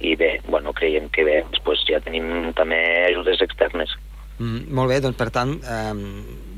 i 0.00 0.14
bé, 0.16 0.40
bueno, 0.48 0.72
creiem 0.72 1.08
que 1.08 1.24
bé, 1.24 1.44
després 1.50 1.82
ja 1.88 1.98
tenim 2.00 2.52
també 2.54 3.06
ajudes 3.10 3.40
externes. 3.40 3.90
Mm, 4.38 4.72
molt 4.74 4.88
bé, 4.88 5.00
doncs 5.00 5.16
per 5.16 5.30
tant, 5.30 5.60
eh, 5.62 5.94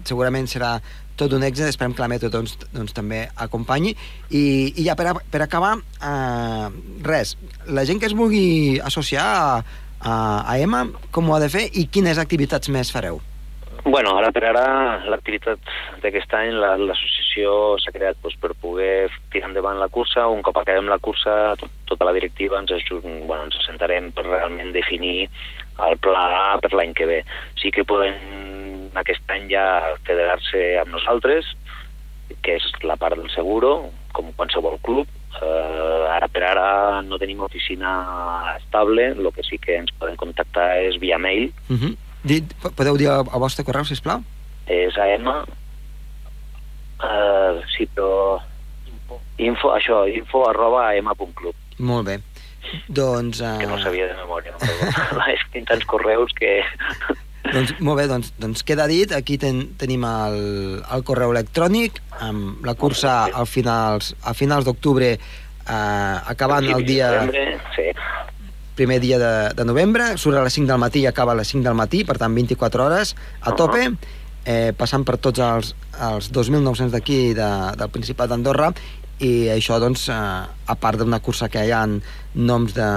segurament 0.04 0.47
serà 0.47 0.81
tot 1.16 1.33
un 1.37 1.44
èxit, 1.47 1.68
esperem 1.71 1.94
que 1.94 2.02
la 2.02 2.09
Metro 2.11 2.30
doncs, 2.33 2.56
doncs 2.75 2.95
també 2.97 3.25
acompanyi. 3.36 3.95
I, 4.30 4.45
i 4.75 4.86
ja 4.86 4.97
per, 4.99 5.06
a, 5.12 5.15
per 5.30 5.43
acabar, 5.45 5.76
eh, 6.00 6.67
res, 7.06 7.36
la 7.69 7.84
gent 7.86 8.00
que 8.02 8.10
es 8.10 8.17
vulgui 8.19 8.80
associar 8.82 9.25
a, 9.25 9.52
a, 10.00 10.17
a 10.43 10.58
EMA, 10.58 10.86
com 11.15 11.30
ho 11.30 11.36
ha 11.36 11.43
de 11.45 11.52
fer 11.52 11.69
i 11.78 11.86
quines 11.86 12.19
activitats 12.19 12.69
més 12.75 12.91
fareu? 12.95 13.21
Bueno, 13.84 14.15
ara 14.17 14.30
per 14.32 14.41
ara 14.49 14.62
l'activitat 15.12 15.60
d'aquest 16.00 16.32
any, 16.38 16.54
la- 16.56 16.78
l'associació 16.80 17.75
s'ha 17.82 17.93
creat 17.93 18.17
doncs, 18.25 18.38
per 18.41 18.54
poder 18.56 19.10
tirar 19.30 19.50
endavant 19.50 19.76
la 19.76 19.91
cursa. 19.93 20.25
Un 20.32 20.41
cop 20.47 20.56
acabem 20.56 20.88
la 20.88 20.97
cursa, 21.04 21.52
tot, 21.60 21.69
tota 21.91 22.06
la 22.08 22.15
directiva 22.17 22.56
ens, 22.62 22.73
ajut, 22.73 23.04
bueno, 23.28 23.45
ens 23.45 23.58
assentarem 23.60 24.08
per 24.17 24.25
realment 24.25 24.73
definir 24.73 25.28
el 25.89 25.99
pla 25.99 26.58
per 26.63 26.73
l'any 26.75 26.95
que 26.95 27.06
ve. 27.06 27.21
Sí 27.60 27.71
que 27.75 27.84
poden 27.84 28.93
aquest 28.95 29.30
any 29.34 29.49
ja 29.50 29.65
federar-se 30.06 30.78
amb 30.82 30.95
nosaltres, 30.95 31.50
que 32.43 32.56
és 32.56 32.65
la 32.82 32.97
part 32.97 33.19
del 33.19 33.30
seguro, 33.34 33.91
com 34.15 34.32
qualsevol 34.39 34.78
club. 34.82 35.08
Eh, 35.34 36.04
ara 36.15 36.28
per 36.30 36.45
ara 36.47 37.02
no 37.02 37.19
tenim 37.19 37.41
oficina 37.43 38.54
estable, 38.54 39.10
el 39.19 39.32
que 39.34 39.43
sí 39.43 39.58
que 39.58 39.80
ens 39.80 39.91
poden 39.99 40.17
contactar 40.17 40.78
és 40.87 41.00
via 41.02 41.19
mail, 41.19 41.52
Uh 41.69 41.76
-huh. 41.76 41.97
Dit, 42.23 42.54
podeu 42.76 42.97
dir 42.97 43.08
el, 43.08 43.25
vostre 43.39 43.65
correu, 43.65 43.84
sisplau? 43.84 44.23
és 44.67 44.97
AM 44.97 45.26
uh, 45.28 45.45
sí, 47.76 47.87
però 47.95 48.41
info, 49.37 49.75
això, 49.75 50.04
info 50.08 50.45
arroba 50.49 50.89
am.club 50.97 51.54
Molt 51.78 52.06
bé. 52.06 52.21
Doncs... 52.88 53.40
Uh, 53.40 53.58
que 53.60 53.68
no 53.70 53.78
sabia 53.82 54.08
de 54.10 54.16
memòria? 54.18 54.56
Però 54.60 55.28
és 55.34 55.44
que 55.52 55.64
tants 55.68 55.86
correus 55.90 56.34
que 56.38 56.60
Doncs, 57.52 57.74
molt 57.84 58.00
bé, 58.00 58.06
doncs, 58.08 58.32
doncs 58.40 58.64
queda 58.64 58.86
dit, 58.88 59.12
aquí 59.12 59.36
ten, 59.38 59.60
tenim 59.78 60.04
el, 60.08 60.38
el 60.80 61.04
correu 61.04 61.34
electrònic, 61.34 62.00
amb 62.24 62.64
la 62.64 62.72
cursa 62.78 63.26
al 63.28 63.46
finals, 63.50 64.14
a 64.24 64.32
finals 64.34 64.64
d'octubre, 64.64 65.10
eh, 65.14 66.16
acabant 66.32 66.66
el 66.72 66.86
dia, 66.88 67.10
sí. 67.76 67.90
primer 68.80 68.98
dia 69.04 69.20
de, 69.20 69.34
de 69.54 69.68
novembre, 69.68 70.14
surt 70.16 70.40
a 70.40 70.46
les 70.46 70.56
5 70.56 70.72
del 70.72 70.80
matí 70.80 71.04
i 71.04 71.08
acaba 71.10 71.36
a 71.36 71.38
les 71.42 71.52
5 71.52 71.68
del 71.68 71.76
matí, 71.78 72.02
per 72.08 72.16
tant 72.22 72.34
24 72.34 72.86
hores 72.88 73.14
a 73.14 73.52
Uh-huh. 73.52 73.56
tope, 73.60 73.86
eh, 74.46 74.72
passant 74.76 75.04
per 75.04 75.18
tots 75.20 75.44
els, 75.44 75.74
els 76.00 76.32
2.900 76.32 76.96
d'aquí 76.96 77.34
de, 77.36 77.50
del 77.76 77.92
Principat 77.92 78.32
d'Andorra, 78.32 78.72
i 79.20 79.48
això, 79.54 79.78
doncs, 79.82 80.08
eh, 80.08 80.14
a 80.14 80.74
part 80.80 80.98
d'una 80.98 81.20
cursa 81.20 81.48
que 81.48 81.62
hi 81.66 81.70
ha 81.74 81.84
noms 82.34 82.74
de, 82.74 82.88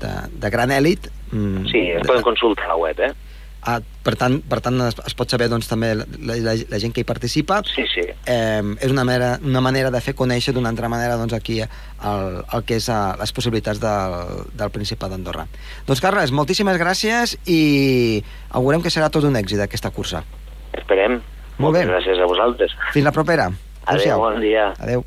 de, 0.00 0.12
de 0.40 0.50
gran 0.50 0.70
èlit... 0.70 1.10
mm, 1.32 1.66
sí, 1.70 1.82
es 1.96 2.02
de- 2.02 2.08
poden 2.08 2.22
consultar 2.22 2.64
a 2.70 2.74
la 2.74 2.76
web, 2.76 3.00
eh? 3.00 3.12
Ah, 3.60 3.76
per 3.76 4.14
tant, 4.16 4.38
per 4.48 4.62
tant 4.64 4.80
es, 4.86 4.94
es 5.04 5.12
pot 5.12 5.28
saber 5.28 5.50
doncs, 5.52 5.66
també 5.68 5.90
la, 5.92 6.06
la, 6.16 6.54
la 6.70 6.78
gent 6.80 6.94
que 6.96 7.02
hi 7.02 7.04
participa. 7.04 7.58
Sí, 7.68 7.84
sí. 7.92 8.00
Eh, 8.24 8.62
és 8.80 8.88
una 8.88 9.04
manera, 9.04 9.34
una 9.44 9.60
manera 9.60 9.90
de 9.92 10.00
fer 10.00 10.14
conèixer 10.16 10.54
d'una 10.56 10.70
altra 10.72 10.88
manera 10.88 11.18
doncs, 11.20 11.34
aquí 11.36 11.58
el, 11.60 12.40
el 12.40 12.64
que 12.64 12.78
és 12.80 12.88
uh, 12.88 13.18
les 13.20 13.34
possibilitats 13.36 13.82
del, 13.82 14.16
del 14.56 14.72
Principat 14.72 15.12
d'Andorra. 15.12 15.44
Doncs 15.84 16.00
Carles, 16.00 16.32
moltíssimes 16.32 16.80
gràcies 16.80 17.36
i 17.44 18.24
augurem 18.56 18.80
que 18.80 18.88
serà 18.88 19.10
tot 19.12 19.28
un 19.28 19.36
èxit 19.36 19.60
aquesta 19.60 19.92
cursa. 19.92 20.24
Esperem. 20.72 21.20
Molt 21.60 21.76
bé. 21.76 21.84
Moltes 21.84 21.90
Gràcies 21.92 22.24
a 22.24 22.30
vosaltres. 22.32 22.72
Fins 22.96 23.04
la 23.04 23.12
propera. 23.12 23.50
Adéu, 23.86 24.18
bon 24.18 24.40
dia. 24.40 24.74
Adéu. 24.78 25.04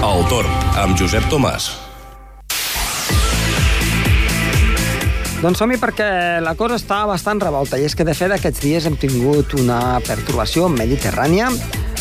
El 0.00 0.26
torn, 0.28 0.50
amb 0.80 0.96
Josep 0.98 1.28
Tomàs. 1.30 1.70
Doncs 5.40 5.56
som-hi 5.56 5.78
perquè 5.80 6.40
la 6.44 6.52
cosa 6.52 6.76
està 6.76 7.04
bastant 7.08 7.40
revolta 7.40 7.78
i 7.80 7.86
és 7.88 7.94
que 7.96 8.04
de 8.04 8.12
fet 8.12 8.32
aquests 8.34 8.60
dies 8.60 8.84
hem 8.84 8.98
tingut 9.00 9.54
una 9.56 10.00
pertorbació 10.04 10.68
mediterrània 10.68 11.48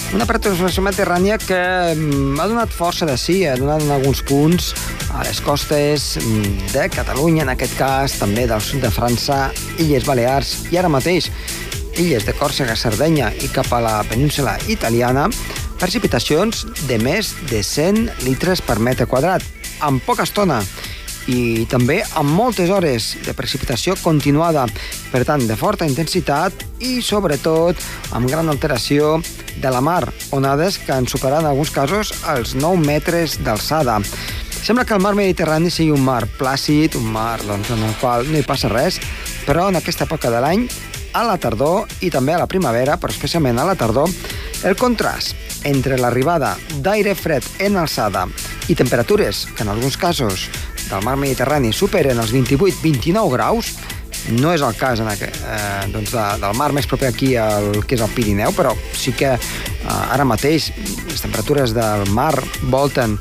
una 0.09 0.25
pertorbació 0.25 0.81
mediterrània 0.81 1.37
que 1.37 1.59
mm, 1.93 2.39
ha 2.41 2.47
donat 2.49 2.71
força 2.73 3.05
de 3.05 3.13
sí, 3.21 3.43
ha 3.45 3.53
donat 3.59 3.83
en 3.85 3.91
alguns 3.93 4.23
punts 4.25 4.71
a 5.13 5.23
les 5.25 5.39
costes 5.41 6.17
mm, 6.17 6.71
de 6.73 6.89
Catalunya, 6.93 7.43
en 7.43 7.53
aquest 7.53 7.75
cas, 7.79 8.17
també 8.19 8.45
del 8.49 8.61
sud 8.61 8.83
de 8.85 8.91
França, 8.93 9.49
Illes 9.81 10.05
Balears 10.07 10.53
i 10.73 10.77
ara 10.79 10.91
mateix 10.91 11.31
illes 11.99 12.25
de 12.25 12.35
Còrsega, 12.37 12.77
Sardenya 12.79 13.31
i 13.43 13.49
cap 13.51 13.71
a 13.75 13.81
la 13.83 13.95
península 14.07 14.55
italiana, 14.71 15.27
precipitacions 15.79 16.65
de 16.87 16.99
més 17.01 17.33
de 17.49 17.63
100 17.63 18.23
litres 18.27 18.61
per 18.63 18.79
metre 18.79 19.07
quadrat, 19.09 19.43
en 19.83 19.99
poca 20.03 20.27
estona 20.27 20.61
i 21.29 21.65
també 21.69 21.99
amb 22.17 22.31
moltes 22.33 22.71
hores 22.73 23.11
de 23.25 23.35
precipitació 23.37 23.95
continuada, 24.01 24.65
per 25.11 25.23
tant, 25.27 25.43
de 25.45 25.57
forta 25.59 25.87
intensitat 25.87 26.65
i, 26.79 26.99
sobretot, 27.05 27.77
amb 28.17 28.29
gran 28.29 28.49
alteració 28.49 29.17
de 29.59 29.71
la 29.73 29.81
mar, 29.83 30.07
onades 30.35 30.79
que 30.81 30.95
han 30.95 31.07
superat 31.07 31.43
en 31.43 31.51
alguns 31.51 31.73
casos 31.75 32.13
els 32.33 32.55
9 32.57 32.81
metres 32.85 33.37
d'alçada. 33.43 33.99
Sembla 34.63 34.85
que 34.85 34.93
el 34.93 35.01
mar 35.01 35.15
Mediterrani 35.15 35.71
sigui 35.71 35.93
un 35.95 36.03
mar 36.05 36.25
plàcid, 36.37 36.97
un 36.99 37.07
mar 37.13 37.39
doncs, 37.41 37.71
en 37.73 37.83
el 37.87 37.95
qual 38.01 38.27
no 38.29 38.37
hi 38.37 38.45
passa 38.45 38.69
res, 38.69 38.99
però 39.47 39.69
en 39.71 39.79
aquesta 39.79 40.05
època 40.05 40.29
de 40.29 40.41
l'any, 40.43 40.67
a 41.13 41.23
la 41.25 41.39
tardor 41.41 41.87
i 42.05 42.11
també 42.13 42.35
a 42.35 42.41
la 42.43 42.47
primavera, 42.47 42.99
però 43.01 43.13
especialment 43.15 43.57
a 43.57 43.65
la 43.65 43.77
tardor, 43.79 44.11
el 44.67 44.75
contrast 44.77 45.63
entre 45.65 45.97
l'arribada 45.97 46.53
d'aire 46.83 47.15
fred 47.15 47.45
en 47.63 47.79
alçada 47.79 48.27
i 48.69 48.75
temperatures 48.75 49.47
que 49.55 49.63
en 49.63 49.71
alguns 49.73 49.97
casos 49.97 50.49
del 50.89 51.03
mar 51.05 51.15
Mediterrani 51.17 51.71
superen 51.73 52.19
els 52.19 52.33
28-29 52.35 53.33
graus, 53.33 53.73
no 54.35 54.51
és 54.53 54.61
el 54.61 54.75
cas 54.77 54.99
en 54.99 55.09
aquest, 55.09 55.35
eh, 55.47 55.87
doncs 55.93 56.11
de, 56.13 56.25
del 56.43 56.57
mar 56.59 56.71
més 56.75 56.87
proper 56.89 57.09
aquí 57.09 57.33
al 57.39 57.83
que 57.87 57.95
és 57.95 58.03
el 58.03 58.11
Pirineu, 58.13 58.53
però 58.53 58.75
sí 58.93 59.15
que 59.17 59.33
eh, 59.33 59.39
ara 59.87 60.27
mateix 60.27 60.69
les 61.09 61.21
temperatures 61.23 61.73
del 61.73 62.09
mar 62.13 62.35
volten 62.69 63.17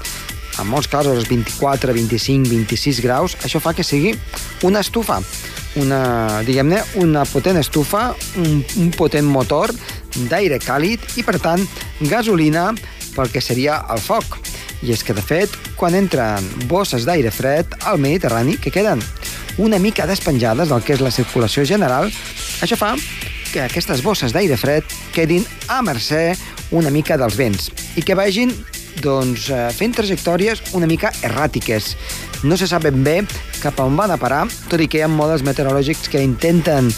en 0.59 0.69
molts 0.71 0.89
casos 0.91 1.19
els 1.19 1.29
24, 1.31 1.95
25, 1.95 2.49
26 2.51 3.01
graus, 3.05 3.37
això 3.45 3.61
fa 3.63 3.75
que 3.77 3.87
sigui 3.87 4.15
una 4.67 4.83
estufa, 4.85 5.21
una, 5.79 6.43
diguem-ne, 6.47 6.83
una 7.03 7.25
potent 7.29 7.61
estufa, 7.61 8.11
un, 8.41 8.63
un 8.81 8.91
potent 8.97 9.29
motor 9.29 9.73
d'aire 10.31 10.59
càlid 10.63 11.05
i, 11.17 11.25
per 11.27 11.39
tant, 11.43 11.65
gasolina 12.01 12.73
pel 13.15 13.31
que 13.33 13.43
seria 13.45 13.83
el 13.93 14.03
foc. 14.03 14.39
I 14.83 14.93
és 14.95 15.03
que, 15.03 15.15
de 15.15 15.23
fet, 15.23 15.55
quan 15.79 15.97
entren 15.99 16.45
bosses 16.71 17.07
d'aire 17.07 17.33
fred 17.35 17.75
al 17.91 17.99
Mediterrani, 17.99 18.57
que 18.63 18.71
queden? 18.75 19.03
Una 19.59 19.81
mica 19.83 20.07
despenjades 20.07 20.71
del 20.71 20.85
que 20.87 20.95
és 20.95 21.03
la 21.03 21.15
circulació 21.15 21.65
general, 21.67 22.13
això 22.63 22.79
fa 22.79 22.95
que 23.53 23.65
aquestes 23.65 24.03
bosses 24.05 24.35
d'aire 24.35 24.59
fred 24.61 24.87
quedin 25.15 25.47
a 25.73 25.81
mercè 25.83 26.37
una 26.71 26.93
mica 26.93 27.17
dels 27.17 27.37
vents 27.39 27.71
i 27.97 28.05
que 28.05 28.17
vagin 28.19 28.53
doncs, 29.03 29.49
eh, 29.51 29.69
fent 29.75 29.95
trajectòries 29.97 30.63
una 30.79 30.87
mica 30.87 31.13
erràtiques. 31.23 31.95
No 32.43 32.57
se 32.57 32.69
sap 32.71 32.85
ben 32.87 33.03
bé 33.05 33.23
cap 33.63 33.79
a 33.81 33.87
on 33.87 33.97
van 33.97 34.11
a 34.11 34.19
parar, 34.21 34.47
tot 34.69 34.81
i 34.81 34.89
que 34.89 35.01
hi 35.01 35.07
ha 35.07 35.09
models 35.09 35.43
meteorològics 35.47 36.09
que 36.09 36.23
intenten 36.23 36.93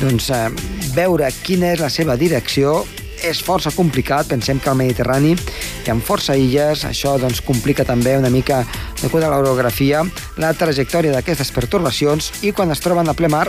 doncs, 0.00 0.30
eh, 0.30 0.50
veure 0.94 1.30
quina 1.42 1.72
és 1.72 1.80
la 1.80 1.90
seva 1.90 2.16
direcció 2.16 2.84
és 3.24 3.40
força 3.42 3.72
complicat, 3.72 4.28
pensem 4.28 4.60
que 4.60 4.70
al 4.70 4.76
Mediterrani 4.76 5.32
hi 5.34 5.90
ha 5.90 5.96
força 6.04 6.36
illes, 6.36 6.84
això 6.84 7.16
doncs, 7.18 7.40
complica 7.40 7.84
també 7.84 8.16
una 8.18 8.30
mica, 8.30 8.64
de 9.00 9.08
a 9.08 9.30
l'orografia, 9.30 10.04
la 10.36 10.52
trajectòria 10.54 11.12
d'aquestes 11.12 11.50
pertorbacions 11.52 12.32
i 12.42 12.52
quan 12.52 12.70
es 12.70 12.80
troben 12.80 13.08
a 13.08 13.14
ple 13.14 13.28
mar, 13.28 13.48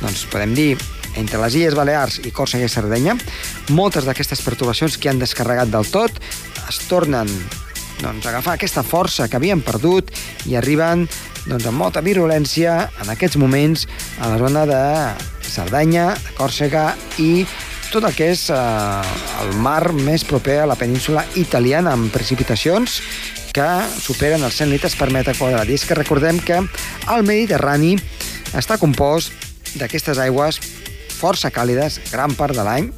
doncs 0.00 0.26
podem 0.30 0.54
dir 0.54 0.76
entre 1.16 1.40
les 1.40 1.54
Illes 1.58 1.74
Balears 1.74 2.20
i 2.24 2.30
Còrsega 2.30 2.68
i 2.68 2.70
Sardenya, 2.70 3.16
moltes 3.74 4.06
d'aquestes 4.06 4.42
perturbacions 4.44 4.98
que 4.98 5.10
han 5.10 5.18
descarregat 5.18 5.70
del 5.72 5.88
tot 5.90 6.20
es 6.68 6.82
tornen 6.88 7.28
doncs, 8.02 8.26
a 8.26 8.30
agafar 8.30 8.56
aquesta 8.56 8.84
força 8.86 9.28
que 9.28 9.38
havien 9.38 9.62
perdut 9.64 10.12
i 10.46 10.56
arriben 10.58 11.06
doncs, 11.46 11.66
amb 11.66 11.78
molta 11.80 12.02
virulència 12.04 12.88
en 13.02 13.10
aquests 13.14 13.38
moments 13.40 13.88
a 14.20 14.30
la 14.32 14.38
zona 14.38 14.66
de 14.68 14.82
Cerdanya, 15.48 16.12
de 16.14 16.36
Còrsega 16.38 16.92
i 17.18 17.46
tot 17.88 18.04
el 18.04 18.12
que 18.12 18.28
és 18.34 18.48
eh, 18.52 18.58
el 19.42 19.54
mar 19.64 19.94
més 19.96 20.24
proper 20.28 20.60
a 20.62 20.68
la 20.68 20.76
península 20.76 21.24
italiana 21.40 21.94
amb 21.96 22.12
precipitacions 22.12 23.00
que 23.56 23.68
superen 23.96 24.44
els 24.44 24.58
100 24.60 24.70
litres 24.74 24.94
per 24.94 25.08
metre 25.10 25.34
quadrat. 25.38 25.68
I 25.68 25.78
és 25.78 25.86
que 25.88 25.96
recordem 25.96 26.38
que 26.44 26.60
el 26.60 27.24
Mediterrani 27.26 27.96
està 28.56 28.76
compost 28.78 29.32
d'aquestes 29.80 30.20
aigües 30.20 30.60
força 31.18 31.50
càlides 31.50 31.98
gran 32.12 32.36
part 32.38 32.54
de 32.54 32.64
l'any 32.64 32.92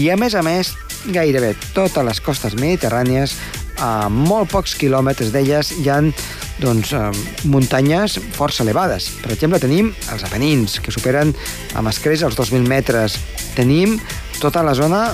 i, 0.00 0.08
a 0.10 0.16
més 0.16 0.34
a 0.34 0.42
més, 0.42 0.72
gairebé 1.10 1.54
totes 1.74 2.04
les 2.06 2.20
costes 2.22 2.54
mediterrànies 2.58 3.34
a 3.82 4.08
molt 4.12 4.50
pocs 4.52 4.76
quilòmetres 4.78 5.32
d'elles 5.34 5.72
hi 5.80 5.88
han 5.90 6.12
doncs, 6.62 6.92
eh, 6.92 7.10
muntanyes 7.50 8.18
força 8.36 8.62
elevades. 8.62 9.08
Per 9.22 9.32
exemple, 9.32 9.58
tenim 9.58 9.92
els 10.12 10.24
Apenins, 10.24 10.78
que 10.80 10.92
superen 10.94 11.34
amb 11.74 11.88
escreix 11.88 12.22
els 12.22 12.36
2.000 12.38 12.68
metres. 12.68 13.18
Tenim 13.56 13.98
tota 14.40 14.62
la 14.62 14.74
zona 14.74 15.08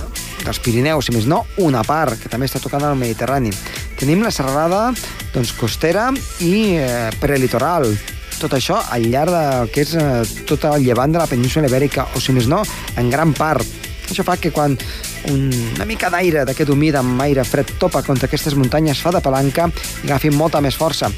dels 0.45 0.61
Pirineus, 0.61 1.07
si 1.07 1.15
més 1.15 1.27
no, 1.27 1.45
una 1.65 1.83
part, 1.85 2.19
que 2.21 2.29
també 2.29 2.47
està 2.49 2.61
tocant 2.61 2.85
al 2.85 2.99
Mediterrani. 2.99 3.53
Tenim 3.99 4.23
la 4.23 4.33
serrada 4.35 4.93
doncs, 5.35 5.53
costera 5.59 6.11
i 6.45 6.79
eh, 6.79 7.11
prelitoral. 7.21 7.91
Tot 8.39 8.55
això 8.55 8.79
al 8.95 9.09
llarg 9.11 9.35
del 9.35 9.73
que 9.75 9.83
és 9.83 9.95
eh, 9.99 10.23
tot 10.47 10.69
el 10.71 10.85
llevant 10.85 11.13
de 11.13 11.23
la 11.23 11.27
península 11.31 11.69
ibèrica, 11.71 12.09
o 12.15 12.21
si 12.23 12.33
més 12.37 12.47
no, 12.51 12.63
en 12.97 13.11
gran 13.11 13.35
part. 13.35 13.67
Això 14.09 14.25
fa 14.25 14.39
que 14.41 14.53
quan 14.55 14.77
una 15.33 15.87
mica 15.89 16.11
d'aire 16.11 16.45
d'aquest 16.47 16.71
humit 16.73 16.97
amb 16.99 17.21
aire 17.23 17.45
fred 17.45 17.75
topa 17.81 18.03
contra 18.07 18.29
aquestes 18.29 18.57
muntanyes 18.59 19.01
fa 19.03 19.13
de 19.15 19.23
palanca 19.25 19.69
i 20.05 20.09
agafi 20.09 20.31
molta 20.31 20.63
més 20.65 20.79
força. 20.79 21.11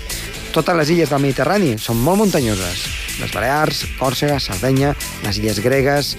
Totes 0.51 0.75
les 0.75 0.91
illes 0.91 1.11
del 1.13 1.23
Mediterrani 1.23 1.77
són 1.79 2.01
molt 2.03 2.19
muntanyoses. 2.25 2.87
Les 3.21 3.31
Balears, 3.31 3.85
Còrsega, 4.01 4.41
Sardenya, 4.43 4.95
les 5.23 5.39
illes 5.39 5.61
gregues, 5.63 6.17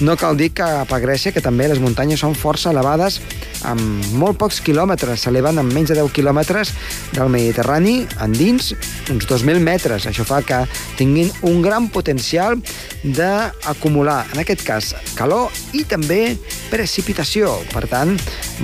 no 0.00 0.16
cal 0.16 0.36
dir 0.36 0.50
que 0.52 0.62
a 0.62 0.98
Grècia, 1.00 1.32
que 1.32 1.40
també 1.40 1.68
les 1.70 1.80
muntanyes 1.80 2.20
són 2.20 2.34
força 2.36 2.68
elevades, 2.68 3.20
amb 3.64 3.80
molt 4.20 4.36
pocs 4.36 4.58
quilòmetres, 4.60 5.22
s'eleven 5.24 5.56
amb 5.62 5.72
menys 5.72 5.88
de 5.92 5.96
10 5.96 6.12
quilòmetres 6.12 6.72
del 7.16 7.30
Mediterrani 7.32 7.94
endins, 8.20 8.74
uns 9.12 9.24
2.000 9.24 9.62
metres. 9.64 10.04
Això 10.06 10.26
fa 10.28 10.42
que 10.44 10.58
tinguin 10.98 11.32
un 11.48 11.62
gran 11.64 11.88
potencial 11.88 12.58
d'acumular, 13.02 14.26
en 14.34 14.42
aquest 14.42 14.66
cas, 14.66 14.92
calor 15.16 15.48
i 15.72 15.86
també 15.88 16.36
precipitació. 16.68 17.54
Per 17.72 17.86
tant, 17.88 18.16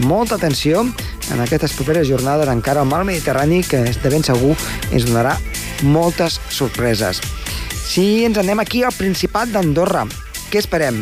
molta 0.05 0.37
atenció 0.37 0.85
en 0.85 1.40
aquestes 1.40 1.73
properes 1.79 2.11
jornades 2.11 2.51
encara 2.53 2.85
al 2.85 2.90
mar 2.90 3.07
Mediterrani, 3.09 3.62
que 3.64 3.81
de 3.88 4.12
ben 4.12 4.27
segur 4.27 4.53
ens 4.90 5.09
donarà 5.09 5.38
moltes 5.83 6.40
sorpreses. 6.51 7.23
Si 7.88 8.25
ens 8.25 8.38
anem 8.38 8.61
aquí 8.61 8.85
al 8.85 8.95
Principat 8.97 9.51
d'Andorra, 9.53 10.05
què 10.53 10.61
esperem? 10.61 11.01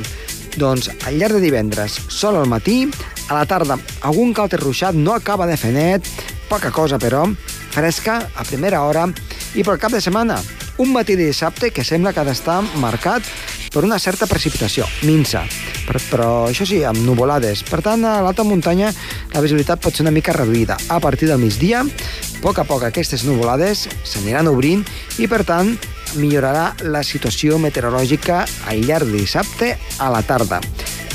Doncs 0.58 0.90
al 1.06 1.18
llarg 1.20 1.38
de 1.38 1.44
divendres, 1.44 2.00
sol 2.08 2.38
al 2.40 2.48
matí, 2.50 2.88
a 3.28 3.36
la 3.36 3.46
tarda 3.46 3.78
algun 4.02 4.32
cauter 4.34 4.58
ruixat 4.60 4.96
no 4.98 5.14
acaba 5.14 5.46
de 5.46 5.58
fer 5.60 5.70
net, 5.76 6.08
poca 6.50 6.72
cosa 6.74 6.98
però, 6.98 7.26
fresca 7.70 8.18
a 8.34 8.46
primera 8.46 8.82
hora, 8.82 9.06
i 9.54 9.62
pel 9.62 9.78
cap 9.78 9.94
de 9.94 10.00
setmana, 10.02 10.40
un 10.80 10.90
matí 10.92 11.14
de 11.14 11.28
dissabte 11.28 11.70
que 11.70 11.84
sembla 11.84 12.12
que 12.12 12.22
ha 12.22 12.26
d'estar 12.26 12.62
marcat 12.82 13.26
per 13.70 13.84
una 13.86 14.00
certa 14.02 14.26
precipitació, 14.26 14.86
minsa, 15.06 15.44
però, 15.86 16.00
però 16.10 16.30
això 16.48 16.66
sí, 16.66 16.80
amb 16.86 17.04
nuvolades. 17.06 17.62
Per 17.68 17.78
tant, 17.84 18.02
a 18.04 18.18
l'alta 18.24 18.42
muntanya 18.46 18.90
la 19.34 19.42
visibilitat 19.44 19.82
pot 19.82 19.94
ser 19.94 20.02
una 20.06 20.14
mica 20.14 20.34
reduïda. 20.34 20.78
A 20.90 20.98
partir 20.98 21.28
del 21.30 21.38
migdia, 21.38 21.84
a 21.84 22.42
poc 22.42 22.58
a 22.58 22.64
poc 22.66 22.88
aquestes 22.88 23.26
nuvolades 23.28 23.86
s'aniran 24.02 24.50
obrint 24.50 24.82
i, 25.18 25.28
per 25.30 25.44
tant, 25.46 25.76
millorarà 26.18 26.70
la 26.90 27.02
situació 27.06 27.58
meteorològica 27.62 28.44
al 28.70 28.82
llarg 28.86 29.10
de 29.10 29.20
dissabte 29.20 29.74
a 29.98 30.10
la 30.10 30.22
tarda. 30.26 30.60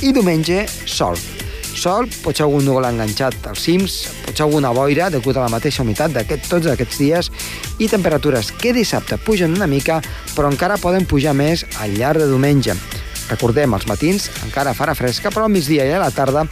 I 0.02 0.12
diumenge, 0.16 0.66
sol. 0.86 1.18
Sol, 1.76 2.08
pot 2.24 2.38
ser 2.38 2.46
algun 2.46 2.64
núvol 2.64 2.88
enganxat 2.88 3.50
als 3.50 3.66
cims, 3.68 3.96
pot 4.24 4.32
ser 4.38 4.46
alguna 4.46 4.72
boira 4.74 5.10
degut 5.12 5.36
a 5.36 5.44
la 5.44 5.52
mateixa 5.52 5.84
humitat 5.84 6.14
d'aquest, 6.16 6.48
tots 6.48 6.70
aquests 6.72 7.00
dies 7.02 7.30
i 7.84 7.90
temperatures 7.92 8.54
que 8.56 8.72
dissabte 8.74 9.20
pugen 9.20 9.58
una 9.58 9.68
mica 9.68 10.00
però 10.36 10.48
encara 10.52 10.80
poden 10.80 11.04
pujar 11.06 11.36
més 11.36 11.66
al 11.84 11.98
llarg 12.00 12.24
de 12.24 12.30
diumenge. 12.32 12.78
Recordem, 13.28 13.74
els 13.74 13.88
matins 13.90 14.30
encara 14.46 14.76
farà 14.78 14.96
fresca, 14.96 15.32
però 15.34 15.50
al 15.50 15.54
migdia 15.54 15.86
i 15.88 15.94
a 15.96 16.00
la 16.00 16.12
tarda 16.16 16.46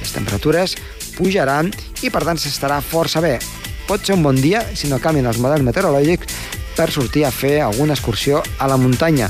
les 0.00 0.12
temperatures 0.14 0.76
pujaran 1.18 1.68
i 2.00 2.10
per 2.10 2.24
tant 2.24 2.40
s'estarà 2.40 2.80
força 2.80 3.20
bé. 3.20 3.36
Pot 3.88 4.06
ser 4.06 4.14
un 4.14 4.22
bon 4.22 4.36
dia 4.38 4.62
si 4.78 4.88
no 4.88 5.00
canvien 5.02 5.26
els 5.26 5.40
models 5.42 5.66
meteorològics 5.66 6.39
per 6.80 6.88
sortir 6.88 7.26
a 7.26 7.30
fer 7.30 7.58
alguna 7.60 7.92
excursió 7.92 8.40
a 8.56 8.66
la 8.66 8.78
muntanya. 8.80 9.26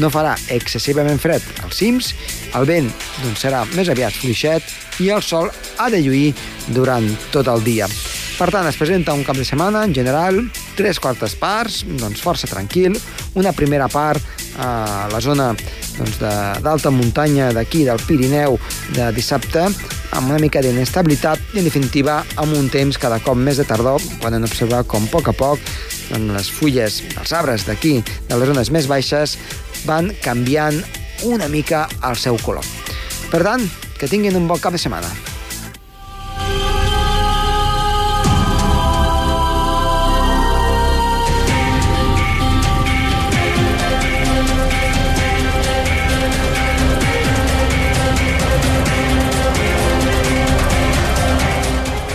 No 0.00 0.08
farà 0.08 0.32
excessivament 0.48 1.20
fred 1.20 1.44
als 1.60 1.76
cims, 1.76 2.14
el 2.56 2.64
vent 2.64 2.88
doncs, 3.20 3.42
serà 3.44 3.60
més 3.74 3.90
aviat 3.92 4.16
fluixet 4.16 4.64
i 5.04 5.10
el 5.12 5.20
sol 5.20 5.50
ha 5.76 5.90
de 5.92 6.00
lluir 6.00 6.32
durant 6.72 7.04
tot 7.34 7.50
el 7.52 7.60
dia. 7.66 7.90
Per 8.38 8.48
tant, 8.50 8.64
es 8.66 8.78
presenta 8.80 9.12
un 9.14 9.22
cap 9.22 9.36
de 9.36 9.44
setmana, 9.44 9.84
en 9.84 9.92
general, 9.94 10.40
tres 10.78 10.98
quartes 10.98 11.36
parts, 11.38 11.82
doncs 12.00 12.24
força 12.24 12.48
tranquil, 12.50 12.96
una 13.36 13.52
primera 13.52 13.86
part 13.92 14.24
a 14.58 15.06
la 15.12 15.20
zona 15.20 15.52
doncs, 15.98 16.16
d'alta 16.64 16.90
muntanya 16.90 17.52
d'aquí, 17.54 17.84
del 17.84 18.00
Pirineu, 18.08 18.56
de 18.96 19.12
dissabte, 19.14 19.68
amb 20.14 20.30
una 20.30 20.40
mica 20.42 20.62
d'inestabilitat 20.64 21.52
i, 21.52 21.60
en 21.60 21.68
definitiva, 21.68 22.22
amb 22.40 22.56
un 22.56 22.70
temps 22.72 22.98
cada 22.98 23.20
cop 23.22 23.38
més 23.38 23.60
de 23.60 23.68
tardor. 23.68 24.02
Poden 24.22 24.46
observar 24.46 24.82
com, 24.88 25.06
a 25.06 25.12
poc 25.14 25.30
a 25.30 25.36
poc, 25.36 25.74
doncs, 26.10 26.32
les 26.36 26.50
fulles 26.50 27.02
dels 27.14 27.36
arbres 27.36 27.66
d'aquí, 27.68 27.98
de 28.28 28.40
les 28.40 28.50
zones 28.52 28.72
més 28.74 28.88
baixes, 28.90 29.38
van 29.84 30.12
canviant 30.24 30.80
una 31.24 31.48
mica 31.48 31.86
el 32.04 32.18
seu 32.20 32.38
color. 32.44 32.64
Per 33.30 33.42
tant, 33.44 33.64
que 33.98 34.10
tinguin 34.10 34.36
un 34.36 34.48
bon 34.50 34.60
cap 34.60 34.74
de 34.74 34.80
setmana. 34.80 35.33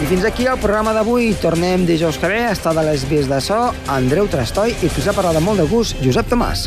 Fins 0.10 0.26
aquí 0.26 0.48
el 0.50 0.58
programa 0.58 0.90
d'avui. 0.96 1.36
Tornem 1.38 1.86
dijous 1.86 2.18
que 2.18 2.32
ve 2.32 2.40
a 2.48 2.56
estar 2.56 2.74
de 2.74 2.82
les 2.88 3.06
vies 3.06 3.30
de 3.30 3.38
so 3.46 3.60
Andreu 3.94 4.26
Trastoi 4.32 4.74
i 4.74 4.90
us 4.90 5.06
ha 5.06 5.14
parlat 5.14 5.38
de 5.38 5.46
molt 5.46 5.62
de 5.62 5.70
gust 5.70 6.02
Josep 6.02 6.34
Tomàs. 6.34 6.66